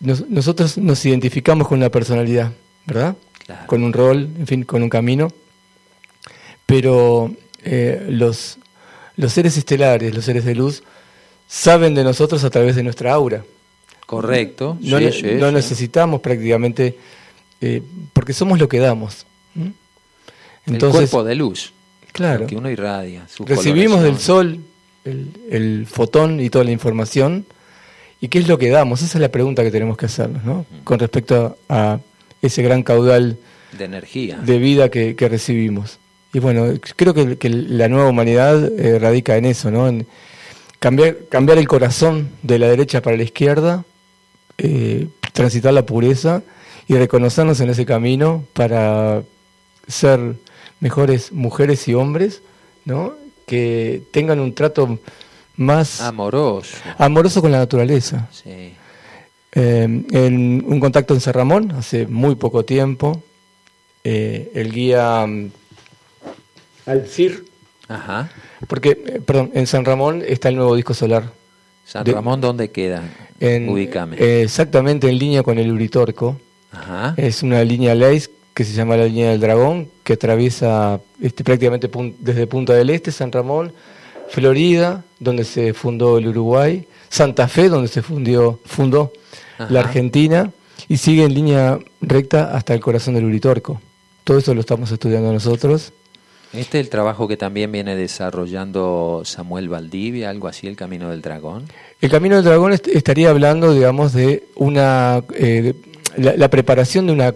nosotros 0.00 0.78
nos 0.78 1.04
identificamos 1.04 1.68
con 1.68 1.78
una 1.78 1.90
personalidad, 1.90 2.52
¿verdad? 2.86 3.16
Con 3.66 3.82
un 3.82 3.92
rol, 3.92 4.28
en 4.38 4.46
fin, 4.46 4.62
con 4.64 4.82
un 4.82 4.90
camino, 4.90 5.28
pero 6.66 7.30
eh, 7.62 8.06
los, 8.08 8.58
los 9.18 9.32
seres 9.32 9.58
estelares, 9.58 10.14
los 10.14 10.24
seres 10.24 10.46
de 10.46 10.54
luz, 10.54 10.82
saben 11.46 11.94
de 11.94 12.04
nosotros 12.04 12.42
a 12.44 12.50
través 12.50 12.76
de 12.76 12.82
nuestra 12.82 13.12
aura. 13.12 13.44
Correcto. 14.06 14.78
No, 14.80 14.98
no 14.98 15.52
necesitamos 15.52 16.20
prácticamente, 16.20 16.96
eh, 17.60 17.82
porque 18.14 18.32
somos 18.32 18.58
lo 18.58 18.68
que 18.68 18.78
damos. 18.78 19.26
Entonces, 20.66 21.02
el 21.02 21.08
cuerpo 21.08 21.24
de 21.24 21.34
luz. 21.34 21.72
Claro. 22.12 22.46
Que 22.46 22.56
uno 22.56 22.70
irradia. 22.70 23.26
Recibimos 23.44 24.02
del 24.02 24.18
sol 24.18 24.60
el, 25.04 25.86
fotón 25.86 26.40
y 26.40 26.48
toda 26.48 26.64
la 26.64 26.70
información. 26.70 27.44
¿Y 28.20 28.28
qué 28.28 28.38
es 28.38 28.48
lo 28.48 28.58
que 28.58 28.68
damos? 28.68 29.02
Esa 29.02 29.18
es 29.18 29.22
la 29.22 29.30
pregunta 29.30 29.62
que 29.62 29.70
tenemos 29.70 29.96
que 29.96 30.06
hacernos, 30.06 30.44
¿no? 30.44 30.66
Con 30.84 30.98
respecto 30.98 31.58
a 31.68 32.00
ese 32.40 32.62
gran 32.62 32.82
caudal 32.82 33.36
de 33.76 33.84
energía, 33.84 34.38
de 34.38 34.58
vida 34.58 34.88
que, 34.90 35.14
recibimos. 35.28 35.98
Y 36.32 36.40
bueno, 36.40 36.74
creo 36.96 37.14
que, 37.14 37.48
la 37.48 37.88
nueva 37.88 38.10
humanidad 38.10 38.72
eh, 38.78 38.98
radica 38.98 39.36
en 39.36 39.46
eso, 39.46 39.70
¿no? 39.70 39.88
En 39.88 40.06
cambiar, 40.78 41.16
cambiar 41.30 41.58
el 41.58 41.66
corazón 41.68 42.30
de 42.42 42.58
la 42.58 42.68
derecha 42.68 43.00
para 43.00 43.16
la 43.16 43.22
izquierda, 43.22 43.84
eh, 44.58 45.08
transitar 45.32 45.72
la 45.72 45.86
pureza 45.86 46.42
y 46.86 46.94
reconocernos 46.94 47.60
en 47.60 47.70
ese 47.70 47.86
camino 47.86 48.44
para 48.52 49.22
ser 49.86 50.34
mejores 50.80 51.32
mujeres 51.32 51.88
y 51.88 51.94
hombres, 51.94 52.42
¿no? 52.84 53.14
que 53.48 54.02
tengan 54.12 54.38
un 54.38 54.54
trato 54.54 55.00
más 55.56 56.00
amoroso, 56.00 56.76
amoroso 56.98 57.40
con 57.40 57.50
la 57.50 57.58
naturaleza. 57.58 58.28
Sí. 58.30 58.74
Eh, 59.52 60.04
en 60.10 60.64
un 60.66 60.78
contacto 60.78 61.14
en 61.14 61.20
San 61.20 61.34
Ramón, 61.34 61.72
hace 61.72 62.06
muy 62.06 62.36
poco 62.36 62.64
tiempo, 62.64 63.22
eh, 64.04 64.52
el 64.54 64.70
guía 64.70 65.26
um, 66.88 66.92
Alcir, 66.92 67.44
Ajá. 67.88 68.30
porque, 68.66 68.90
eh, 68.90 69.20
perdón, 69.24 69.50
en 69.54 69.66
San 69.66 69.84
Ramón 69.84 70.22
está 70.26 70.48
el 70.48 70.56
nuevo 70.56 70.74
disco 70.74 70.94
solar. 70.94 71.30
¿San 71.84 72.04
Ramón 72.04 72.40
dónde 72.40 72.70
queda? 72.70 73.02
En, 73.40 73.76
exactamente 74.18 75.08
en 75.08 75.18
línea 75.18 75.42
con 75.42 75.58
el 75.58 75.72
Uritorco. 75.72 76.38
Ajá. 76.70 77.14
Es 77.16 77.42
una 77.42 77.64
línea 77.64 77.94
Leis 77.94 78.30
que 78.58 78.64
se 78.64 78.72
llama 78.72 78.96
la 78.96 79.04
línea 79.04 79.30
del 79.30 79.40
dragón, 79.40 79.88
que 80.02 80.14
atraviesa 80.14 81.00
este, 81.22 81.44
prácticamente 81.44 81.88
desde 82.18 82.46
Punta 82.48 82.74
del 82.74 82.90
Este, 82.90 83.12
San 83.12 83.30
Ramón, 83.30 83.72
Florida, 84.28 85.04
donde 85.20 85.44
se 85.44 85.72
fundó 85.74 86.18
el 86.18 86.26
Uruguay, 86.26 86.86
Santa 87.08 87.46
Fe, 87.46 87.68
donde 87.68 87.86
se 87.86 88.02
fundió, 88.02 88.58
fundó 88.64 89.12
la 89.70 89.80
Argentina, 89.80 90.50
y 90.88 90.96
sigue 90.96 91.22
en 91.22 91.34
línea 91.34 91.78
recta 92.00 92.56
hasta 92.56 92.74
el 92.74 92.80
corazón 92.80 93.14
del 93.14 93.26
Uritorco. 93.26 93.80
Todo 94.24 94.38
eso 94.38 94.52
lo 94.54 94.60
estamos 94.60 94.90
estudiando 94.90 95.32
nosotros. 95.32 95.92
¿Este 96.52 96.80
es 96.80 96.86
el 96.86 96.90
trabajo 96.90 97.28
que 97.28 97.36
también 97.36 97.70
viene 97.70 97.94
desarrollando 97.94 99.22
Samuel 99.24 99.68
Valdivia, 99.68 100.30
algo 100.30 100.48
así, 100.48 100.66
el 100.66 100.76
Camino 100.76 101.10
del 101.10 101.20
Dragón? 101.20 101.64
El 102.00 102.10
Camino 102.10 102.36
del 102.36 102.44
Dragón 102.44 102.72
estaría 102.72 103.28
hablando, 103.28 103.74
digamos, 103.74 104.14
de 104.14 104.44
una 104.56 105.22
eh, 105.34 105.74
la, 106.16 106.48
preparación 106.48 107.06
de 107.06 107.12
una 107.12 107.34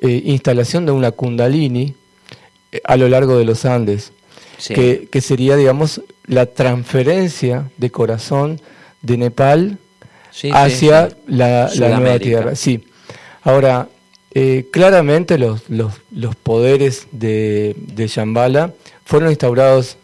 eh, 0.00 0.22
instalación 0.26 0.86
de 0.86 0.92
una 0.92 1.10
kundalini 1.10 1.94
eh, 2.70 2.80
a 2.84 2.96
lo 2.96 3.08
largo 3.08 3.36
de 3.36 3.44
los 3.44 3.64
Andes, 3.64 4.12
que, 4.68 5.08
sería, 5.20 5.56
digamos, 5.56 6.00
la 6.26 6.46
transferencia 6.46 7.70
de 7.78 7.90
corazón 7.90 8.60
de 9.02 9.16
Nepal 9.16 9.78
hacia 10.52 11.08
la, 11.26 11.68
nueva 11.76 12.18
tierra. 12.20 12.54
Sí. 12.54 12.84
Ahora, 13.42 13.88
eh, 14.34 14.68
claramente 14.70 15.38
los, 15.38 15.68
los, 15.68 15.92
los, 16.10 16.34
poderes 16.36 17.06
de, 17.12 17.76
de 17.76 18.06
Shambhala 18.06 18.72
fueron 19.04 19.30
instaurados 19.30 19.96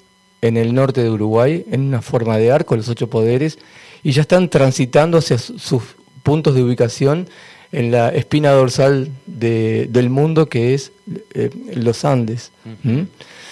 en 0.43 0.57
el 0.57 0.75
norte 0.75 1.03
de 1.03 1.11
Uruguay 1.11 1.65
en 1.71 1.83
una 1.83 2.03
forma 2.03 2.37
de 2.39 2.53
arco, 2.53 2.77
los 2.77 2.89
ocho 2.89 3.09
poderes, 3.09 3.59
y 4.03 4.13
ya 4.13 4.23
están 4.23 4.49
transitando 4.49 5.19
hacia 5.19 5.39
sus 5.39 5.83
puntos 6.23 6.55
de 6.55 6.63
ubicación 6.63 7.29
en 7.73 7.91
la 7.91 8.11
espina 8.11 8.53
dorsal 8.53 9.11
del 9.27 10.11
mundo 10.11 10.49
que 10.49 10.75
es 10.75 10.93
eh, 11.35 11.51
los 11.75 12.05
Andes, 12.05 12.53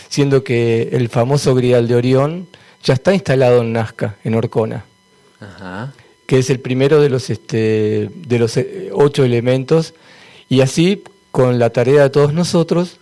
siendo 0.09 0.45
que 0.45 0.91
el 0.93 1.09
famoso 1.09 1.55
grial 1.55 1.89
de 1.89 1.97
Orión 1.97 2.47
ya 2.83 2.95
está 2.95 3.12
instalado 3.12 3.62
en 3.62 3.72
Nazca, 3.72 4.16
en 4.24 4.35
Orcona, 4.35 4.85
que 6.27 6.39
es 6.39 6.51
el 6.51 6.61
primero 6.61 7.01
de 7.01 7.11
los, 7.11 7.31
este, 7.31 8.11
de 8.14 8.39
los 8.39 8.57
eh, 8.57 8.91
ocho 8.93 9.24
elementos, 9.24 9.95
y 10.49 10.61
así 10.61 11.03
con 11.30 11.59
la 11.59 11.70
tarea 11.70 12.05
de 12.05 12.11
todos 12.11 12.32
nosotros, 12.32 12.99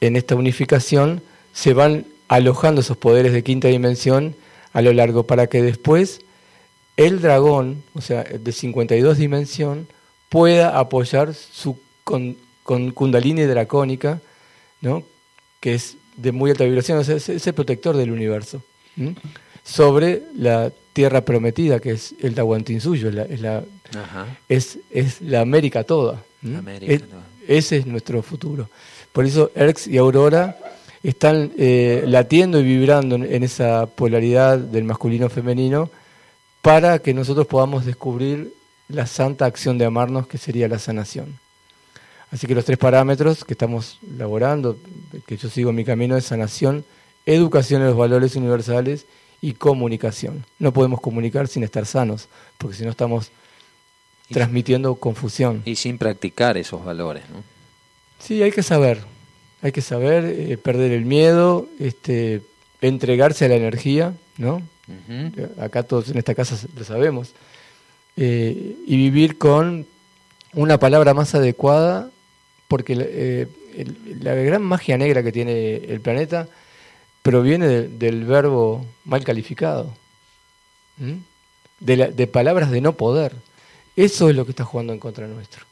en 0.00 0.16
esta 0.16 0.34
unificación, 0.34 1.22
se 1.52 1.74
van 1.74 2.06
alojando 2.28 2.82
esos 2.82 2.96
poderes 2.96 3.32
de 3.32 3.42
quinta 3.42 3.68
dimensión 3.68 4.36
a 4.72 4.82
lo 4.82 4.92
largo 4.92 5.26
para 5.26 5.48
que 5.48 5.62
después 5.62 6.20
el 6.96 7.20
dragón, 7.20 7.82
o 7.94 8.00
sea, 8.00 8.24
de 8.24 8.52
52 8.52 9.18
dimensión, 9.18 9.88
pueda 10.28 10.78
apoyar 10.78 11.34
su 11.34 11.78
con, 12.04 12.36
con 12.62 12.90
kundalini 12.90 13.42
dracónica, 13.42 14.20
¿no? 14.80 15.04
que 15.60 15.74
es 15.74 15.96
de 16.16 16.32
muy 16.32 16.50
alta 16.50 16.64
vibración, 16.64 17.00
es, 17.00 17.28
el 17.28 17.54
protector 17.54 17.96
del 17.96 18.10
universo, 18.10 18.62
sobre 19.62 20.22
la 20.36 20.72
tierra 20.92 21.24
prometida, 21.24 21.78
que 21.80 21.92
es 21.92 22.14
el 22.20 22.34
Tahuantinsuyo, 22.34 23.08
es 23.08 23.40
la, 23.40 23.62
es, 24.48 24.78
es, 24.90 25.20
la 25.20 25.40
América 25.40 25.84
toda. 25.84 26.24
Ese 27.46 27.76
es 27.78 27.86
nuestro 27.86 28.22
futuro. 28.22 28.68
Por 29.12 29.24
eso 29.24 29.50
Erx 29.54 29.86
y 29.86 29.98
Aurora 29.98 30.56
están 31.02 31.52
eh, 31.56 32.04
latiendo 32.06 32.60
y 32.60 32.64
vibrando 32.64 33.16
en 33.16 33.42
esa 33.42 33.86
polaridad 33.86 34.58
del 34.58 34.84
masculino 34.84 35.28
femenino 35.28 35.90
para 36.62 36.98
que 36.98 37.14
nosotros 37.14 37.46
podamos 37.46 37.86
descubrir 37.86 38.52
la 38.88 39.06
santa 39.06 39.46
acción 39.46 39.78
de 39.78 39.84
amarnos, 39.84 40.26
que 40.26 40.38
sería 40.38 40.68
la 40.68 40.78
sanación. 40.78 41.38
Así 42.30 42.46
que 42.46 42.54
los 42.54 42.64
tres 42.64 42.78
parámetros 42.78 43.44
que 43.44 43.54
estamos 43.54 43.98
elaborando, 44.14 44.76
que 45.26 45.36
yo 45.36 45.48
sigo 45.48 45.72
mi 45.72 45.84
camino 45.84 46.14
de 46.14 46.20
sanación, 46.20 46.84
educación 47.24 47.82
de 47.82 47.88
los 47.88 47.96
valores 47.96 48.36
universales 48.36 49.06
y 49.40 49.54
comunicación. 49.54 50.44
No 50.58 50.72
podemos 50.72 51.00
comunicar 51.00 51.48
sin 51.48 51.62
estar 51.62 51.86
sanos, 51.86 52.28
porque 52.58 52.76
si 52.76 52.84
no 52.84 52.90
estamos 52.90 53.30
transmitiendo 54.30 54.94
confusión. 54.96 55.62
Y 55.64 55.76
sin 55.76 55.98
practicar 55.98 56.56
esos 56.56 56.84
valores, 56.84 57.24
¿no? 57.30 57.42
Sí, 58.18 58.42
hay 58.42 58.50
que 58.50 58.62
saber, 58.62 59.02
hay 59.62 59.72
que 59.72 59.80
saber 59.80 60.24
eh, 60.24 60.58
perder 60.58 60.92
el 60.92 61.04
miedo, 61.04 61.68
este, 61.78 62.42
entregarse 62.80 63.44
a 63.44 63.48
la 63.48 63.56
energía, 63.56 64.14
¿no? 64.36 64.62
Acá 65.60 65.82
todos 65.82 66.08
en 66.08 66.16
esta 66.16 66.34
casa 66.34 66.56
lo 66.74 66.84
sabemos. 66.84 67.32
Eh, 68.16 68.76
y 68.86 68.96
vivir 68.96 69.36
con 69.38 69.86
una 70.54 70.78
palabra 70.78 71.14
más 71.14 71.34
adecuada, 71.34 72.10
porque 72.66 72.96
eh, 72.98 73.46
la 74.20 74.34
gran 74.34 74.62
magia 74.62 74.96
negra 74.98 75.22
que 75.22 75.30
tiene 75.30 75.76
el 75.76 76.00
planeta 76.00 76.48
proviene 77.22 77.66
del 77.68 78.24
verbo 78.24 78.84
mal 79.04 79.24
calificado, 79.24 79.94
de, 81.80 81.96
de 82.08 82.26
palabras 82.26 82.70
de 82.70 82.80
no 82.80 82.94
poder. 82.94 83.34
Eso 83.98 84.30
es 84.30 84.36
lo 84.36 84.44
que 84.44 84.52
está 84.52 84.64
jugando 84.64 84.92
en 84.92 85.00
contra 85.00 85.26
nuestro. 85.26 85.64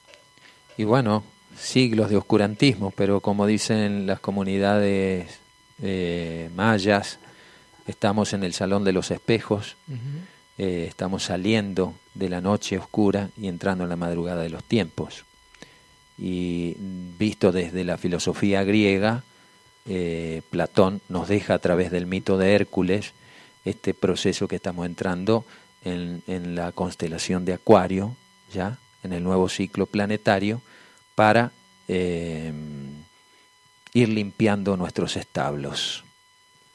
Y 0.77 0.83
bueno, 0.83 1.23
siglos 1.57 2.11
de 2.11 2.17
oscurantismo, 2.17 2.91
pero 2.91 3.21
como 3.21 3.47
dicen 3.47 4.05
las 4.05 4.19
comunidades 4.19 5.39
eh, 5.81 6.51
mayas, 6.57 7.21
estamos 7.87 8.33
en 8.33 8.43
el 8.43 8.53
Salón 8.53 8.83
de 8.83 8.93
los 8.93 9.13
Espejos. 9.13 9.77
Eh, 10.59 10.87
estamos 10.89 11.23
saliendo 11.23 11.95
de 12.15 12.29
la 12.29 12.41
noche 12.41 12.79
oscura 12.79 13.31
y 13.41 13.47
entrando 13.47 13.85
en 13.85 13.91
la 13.91 13.97
madrugada 13.97 14.43
de 14.43 14.51
los 14.51 14.65
tiempos. 14.65 15.25
Y 16.19 16.75
visto 17.17 17.53
desde 17.53 17.85
la 17.85 17.97
filosofía 17.97 18.65
griega, 18.65 19.23
eh, 19.89 20.43
Platón 20.51 21.01
nos 21.09 21.29
deja 21.29 21.55
a 21.55 21.61
través 21.61 21.93
del 21.93 22.07
mito 22.07 22.39
de 22.39 22.57
Hércules 22.57 23.13
este 23.65 23.95
proceso 23.95 24.49
que 24.49 24.57
estamos 24.57 24.85
entrando 24.85 25.45
en, 25.87 26.55
la 26.55 26.73
constelación 26.73 27.45
de 27.45 27.55
Acuario, 27.55 28.17
ya 28.53 28.79
en 29.03 29.13
el 29.13 29.23
nuevo 29.23 29.49
ciclo 29.49 29.87
planetario, 29.87 30.61
para 31.15 31.53
eh, 31.89 32.53
ir 33.95 34.09
limpiando 34.09 34.77
nuestros 34.77 35.17
establos 35.17 36.05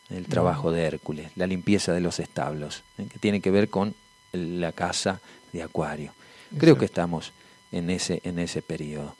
el 0.09 0.27
trabajo 0.27 0.71
de 0.71 0.83
Hércules, 0.83 1.31
la 1.35 1.47
limpieza 1.47 1.93
de 1.93 2.01
los 2.01 2.19
establos, 2.19 2.83
¿eh? 2.97 3.07
que 3.09 3.17
tiene 3.19 3.39
que 3.39 3.51
ver 3.51 3.69
con 3.69 3.95
la 4.33 4.71
casa 4.71 5.21
de 5.53 5.63
Acuario. 5.63 6.11
Creo 6.57 6.77
que 6.77 6.85
estamos 6.85 7.31
en 7.71 7.89
ese, 7.89 8.19
en 8.25 8.39
ese 8.39 8.61
periodo. 8.61 9.15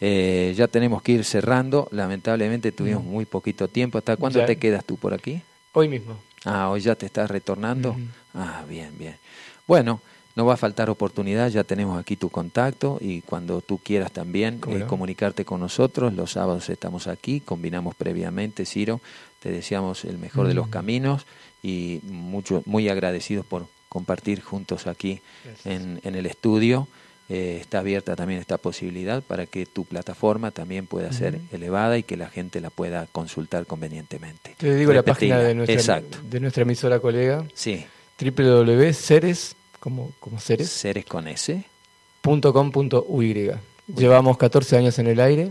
Eh, 0.00 0.54
ya 0.56 0.66
tenemos 0.66 1.02
que 1.02 1.12
ir 1.12 1.24
cerrando. 1.24 1.88
Lamentablemente 1.90 2.72
tuvimos 2.72 3.04
muy 3.04 3.26
poquito 3.26 3.68
tiempo. 3.68 3.98
¿Hasta 3.98 4.16
cuándo 4.16 4.38
Ya. 4.38 4.46
te 4.46 4.56
quedas 4.56 4.82
tú 4.84 4.96
por 4.96 5.12
aquí? 5.12 5.42
Hoy 5.72 5.88
mismo. 5.88 6.18
Ah, 6.46 6.70
hoy 6.70 6.80
ya 6.80 6.94
te 6.94 7.04
estás 7.04 7.30
retornando. 7.30 7.96
Ah, 8.32 8.64
bien, 8.66 8.96
bien. 8.96 9.16
Bueno, 9.70 10.00
no 10.34 10.44
va 10.46 10.54
a 10.54 10.56
faltar 10.56 10.90
oportunidad, 10.90 11.48
ya 11.48 11.62
tenemos 11.62 11.96
aquí 11.96 12.16
tu 12.16 12.28
contacto 12.28 12.98
y 13.00 13.20
cuando 13.20 13.60
tú 13.60 13.78
quieras 13.78 14.10
también 14.10 14.58
¿Cómo 14.58 14.76
eh, 14.76 14.84
comunicarte 14.84 15.44
con 15.44 15.60
nosotros, 15.60 16.12
los 16.12 16.32
sábados 16.32 16.68
estamos 16.70 17.06
aquí, 17.06 17.38
combinamos 17.38 17.94
previamente, 17.94 18.66
Ciro, 18.66 19.00
te 19.38 19.52
deseamos 19.52 20.04
el 20.04 20.18
mejor 20.18 20.48
de 20.48 20.54
los 20.54 20.66
Mm. 20.66 20.70
caminos 20.70 21.24
y 21.62 22.00
mucho, 22.02 22.64
muy 22.66 22.88
agradecidos 22.88 23.46
por 23.46 23.68
compartir 23.88 24.40
juntos 24.42 24.88
aquí 24.88 25.20
en, 25.64 26.00
en 26.02 26.16
el 26.16 26.26
estudio. 26.26 26.88
Eh, 27.28 27.58
está 27.60 27.78
abierta 27.78 28.16
también 28.16 28.40
esta 28.40 28.58
posibilidad 28.58 29.22
para 29.22 29.46
que 29.46 29.66
tu 29.66 29.84
plataforma 29.84 30.50
también 30.50 30.88
pueda 30.88 31.12
ser 31.12 31.38
elevada 31.52 31.96
y 31.96 32.02
que 32.02 32.16
la 32.16 32.28
gente 32.28 32.60
la 32.60 32.70
pueda 32.70 33.06
consultar 33.12 33.66
convenientemente. 33.66 34.56
Te 34.58 34.74
digo 34.74 34.92
la 34.92 35.04
página 35.04 35.38
de 35.38 35.54
nuestra, 35.54 35.76
Exacto. 35.76 36.18
de 36.28 36.40
nuestra 36.40 36.62
emisora 36.64 36.98
colega, 36.98 37.44
Sí, 37.54 37.84
www.ceres, 38.20 39.54
como, 39.80 40.12
como 40.20 40.38
Ceres, 40.38 40.68
seres 40.70 41.04
con 41.06 41.26
S. 41.26 41.64
.com.uy. 42.22 43.50
Llevamos 43.96 44.36
14 44.38 44.76
años 44.76 44.98
en 44.98 45.06
el 45.08 45.20
aire 45.20 45.50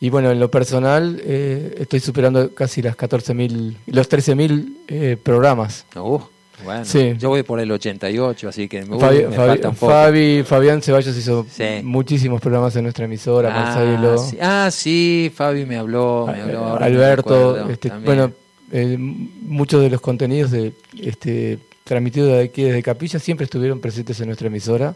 y 0.00 0.10
bueno, 0.10 0.30
en 0.30 0.38
lo 0.40 0.50
personal 0.50 1.20
eh, 1.24 1.76
estoy 1.78 2.00
superando 2.00 2.52
casi 2.54 2.82
las 2.82 2.96
14.000, 2.96 3.76
los 3.86 4.08
13.000 4.10 4.74
eh, 4.88 5.16
programas. 5.22 5.86
Uh, 5.94 6.18
bueno, 6.64 6.84
Sí. 6.84 7.14
yo 7.18 7.28
voy 7.30 7.42
por 7.44 7.60
el 7.60 7.70
88, 7.70 8.48
así 8.48 8.68
que 8.68 8.82
me, 8.82 8.96
Fabi- 8.96 9.28
me 9.28 9.36
Fabi- 9.36 9.46
falta 9.46 9.68
un 9.70 9.74
poco. 9.76 9.92
Fabi- 9.92 10.42
Fabián 10.44 10.82
Ceballos 10.82 11.16
hizo 11.16 11.46
Sí. 11.50 11.64
muchísimos 11.82 12.40
programas 12.42 12.74
en 12.76 12.82
nuestra 12.82 13.04
emisora, 13.06 13.52
ah, 13.54 14.18
sí. 14.18 14.38
Ah, 14.40 14.68
sí, 14.70 15.32
Fabi 15.34 15.64
me 15.64 15.76
habló, 15.76 16.26
me 16.30 16.42
habló 16.42 16.64
a- 16.64 16.70
ahora 16.72 16.86
que 16.86 16.92
me 16.92 16.96
Alberto, 17.04 17.48
acuerdo, 17.50 17.70
este, 17.70 17.90
bueno, 18.04 18.32
eh, 18.72 18.96
muchos 18.98 19.80
de 19.82 19.88
los 19.90 20.00
contenidos 20.00 20.50
de, 20.50 20.72
este, 21.00 21.58
transmitidos 21.86 22.32
de 22.32 22.42
aquí 22.44 22.62
desde 22.64 22.82
Capilla 22.82 23.18
siempre 23.18 23.44
estuvieron 23.44 23.80
presentes 23.80 24.20
en 24.20 24.26
nuestra 24.26 24.48
emisora, 24.48 24.94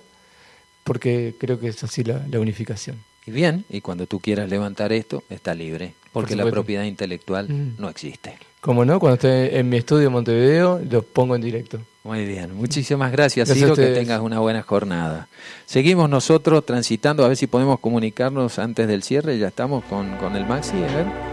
porque 0.84 1.34
creo 1.38 1.58
que 1.60 1.68
es 1.68 1.82
así 1.84 2.02
la, 2.04 2.26
la 2.30 2.40
unificación. 2.40 2.96
Y 3.26 3.30
bien, 3.30 3.64
y 3.68 3.80
cuando 3.80 4.06
tú 4.06 4.18
quieras 4.18 4.48
levantar 4.50 4.92
esto, 4.92 5.22
está 5.30 5.54
libre, 5.54 5.94
porque 6.12 6.34
la 6.34 6.42
supuesto. 6.42 6.54
propiedad 6.54 6.84
intelectual 6.84 7.48
Mm. 7.48 7.74
no 7.78 7.88
existe. 7.88 8.36
Como 8.60 8.84
no, 8.84 8.98
cuando 8.98 9.14
esté 9.14 9.58
en 9.58 9.68
mi 9.68 9.76
estudio 9.78 10.08
en 10.08 10.12
Montevideo, 10.12 10.80
los 10.90 11.04
pongo 11.04 11.34
en 11.36 11.40
directo. 11.42 11.80
Muy 12.02 12.24
bien, 12.26 12.54
muchísimas 12.54 13.12
gracias, 13.12 13.48
Gracias 13.48 13.70
Ciro, 13.70 13.76
que 13.76 13.94
tengas 13.94 14.20
una 14.20 14.38
buena 14.40 14.62
jornada. 14.62 15.28
Seguimos 15.66 16.08
nosotros 16.10 16.64
transitando, 16.66 17.24
a 17.24 17.28
ver 17.28 17.36
si 17.36 17.46
podemos 17.46 17.78
comunicarnos 17.78 18.58
antes 18.58 18.88
del 18.88 19.02
cierre, 19.02 19.38
ya 19.38 19.48
estamos 19.48 19.84
con, 19.84 20.16
con 20.16 20.34
el 20.36 20.46
Maxi, 20.46 20.76
a 20.76 20.96
ver. 20.96 21.29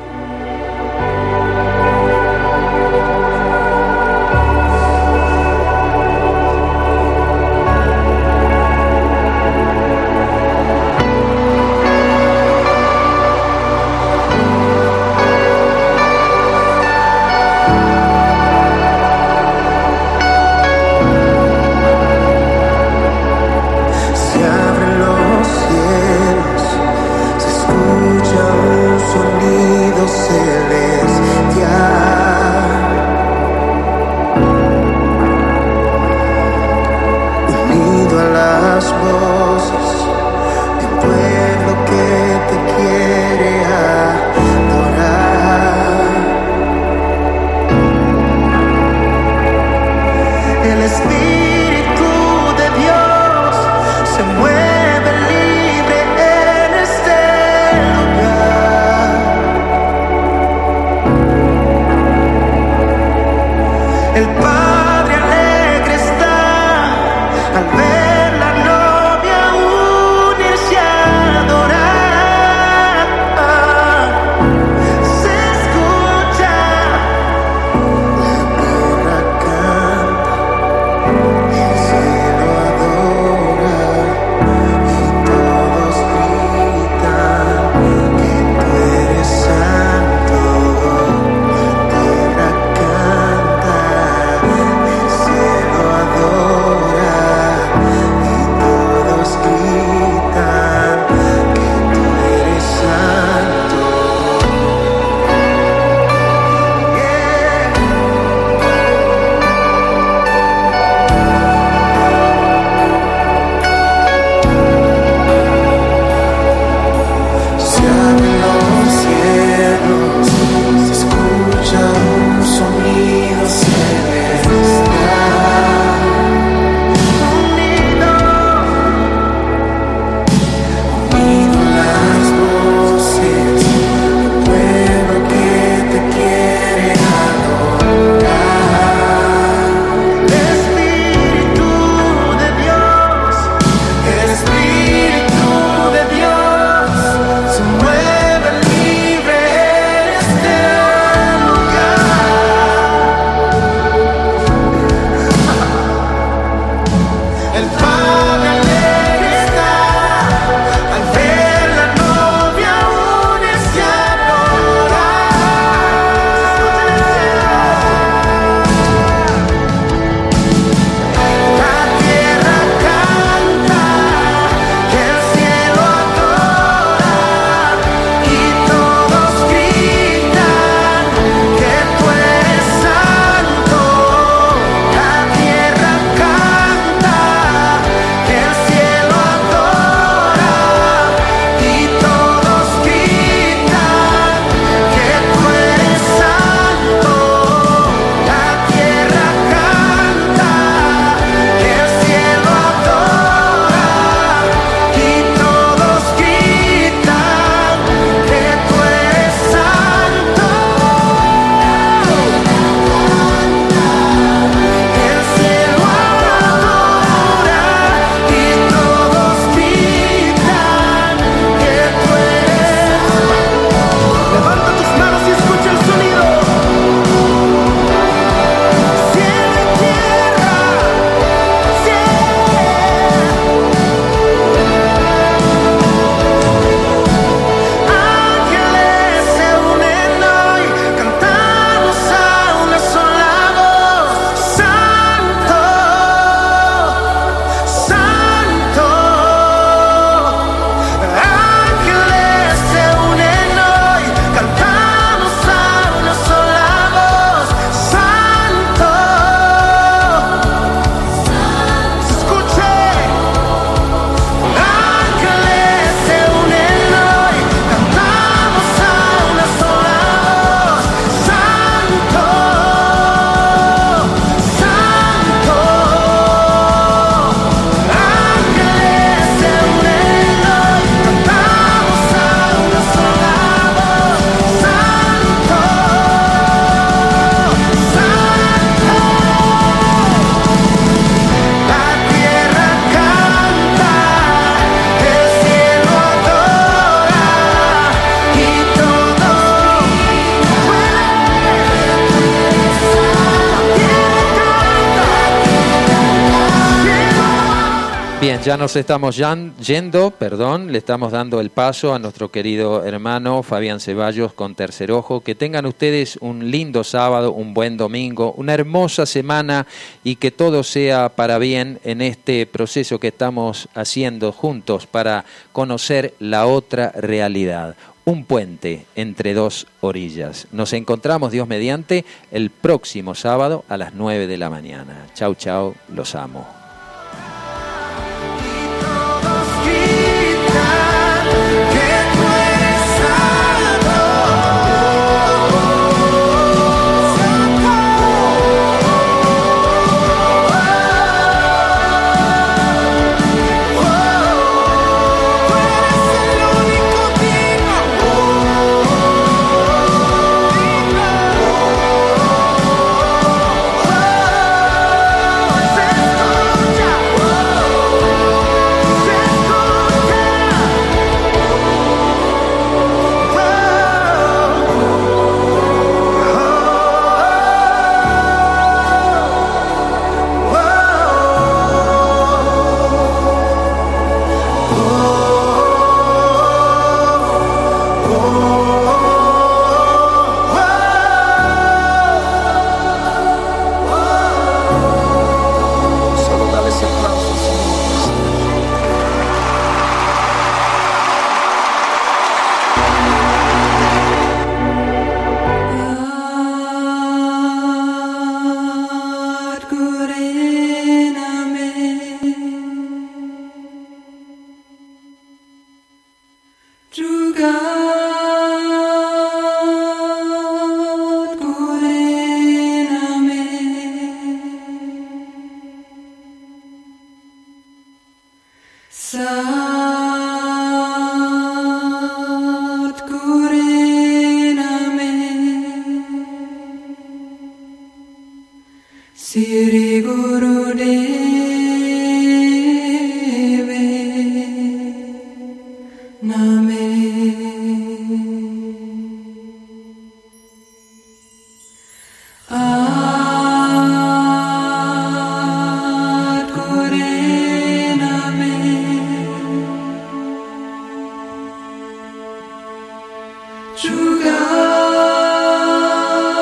Ya 308.48 308.56
nos 308.56 308.78
estamos 308.78 309.18
yendo, 309.18 310.12
perdón, 310.12 310.72
le 310.72 310.78
estamos 310.78 311.12
dando 311.12 311.42
el 311.42 311.50
paso 311.50 311.94
a 311.94 312.00
nuestro 312.00 312.32
querido 312.32 312.86
hermano 312.86 313.44
Fabián 313.44 313.82
Ceballos 313.82 314.32
con 314.32 314.56
Tercer 314.56 314.90
Ojo. 314.94 315.20
Que 315.20 315.36
tengan 315.36 315.66
ustedes 315.66 316.18
un 316.22 316.50
lindo 316.50 316.86
sábado, 316.86 317.34
un 317.34 317.54
buen 317.54 317.76
domingo, 317.76 318.32
una 318.38 318.54
hermosa 318.54 319.06
semana 319.06 319.68
y 320.02 320.16
que 320.16 320.32
todo 320.32 320.64
sea 320.64 321.10
para 321.10 321.40
bien 321.40 321.82
en 321.84 322.02
este 322.02 322.46
proceso 322.46 323.02
que 323.02 323.10
estamos 323.10 323.68
haciendo 323.76 324.32
juntos 324.32 324.88
para 324.88 325.26
conocer 325.52 326.14
la 326.20 326.48
otra 326.48 326.94
realidad 326.96 327.76
un 328.06 328.24
puente 328.24 328.86
entre 328.96 329.34
dos 329.34 329.68
orillas. 329.82 330.48
Nos 330.54 330.72
encontramos, 330.72 331.34
Dios 331.34 331.50
mediante, 331.50 332.06
el 332.32 332.50
próximo 332.50 333.14
sábado 333.14 333.66
a 333.68 333.76
las 333.76 333.94
9 333.94 334.26
de 334.26 334.38
la 334.38 334.50
mañana. 334.50 335.08
Chau, 335.16 335.36
chau, 335.36 335.76
los 335.90 336.16
amo. 336.16 336.57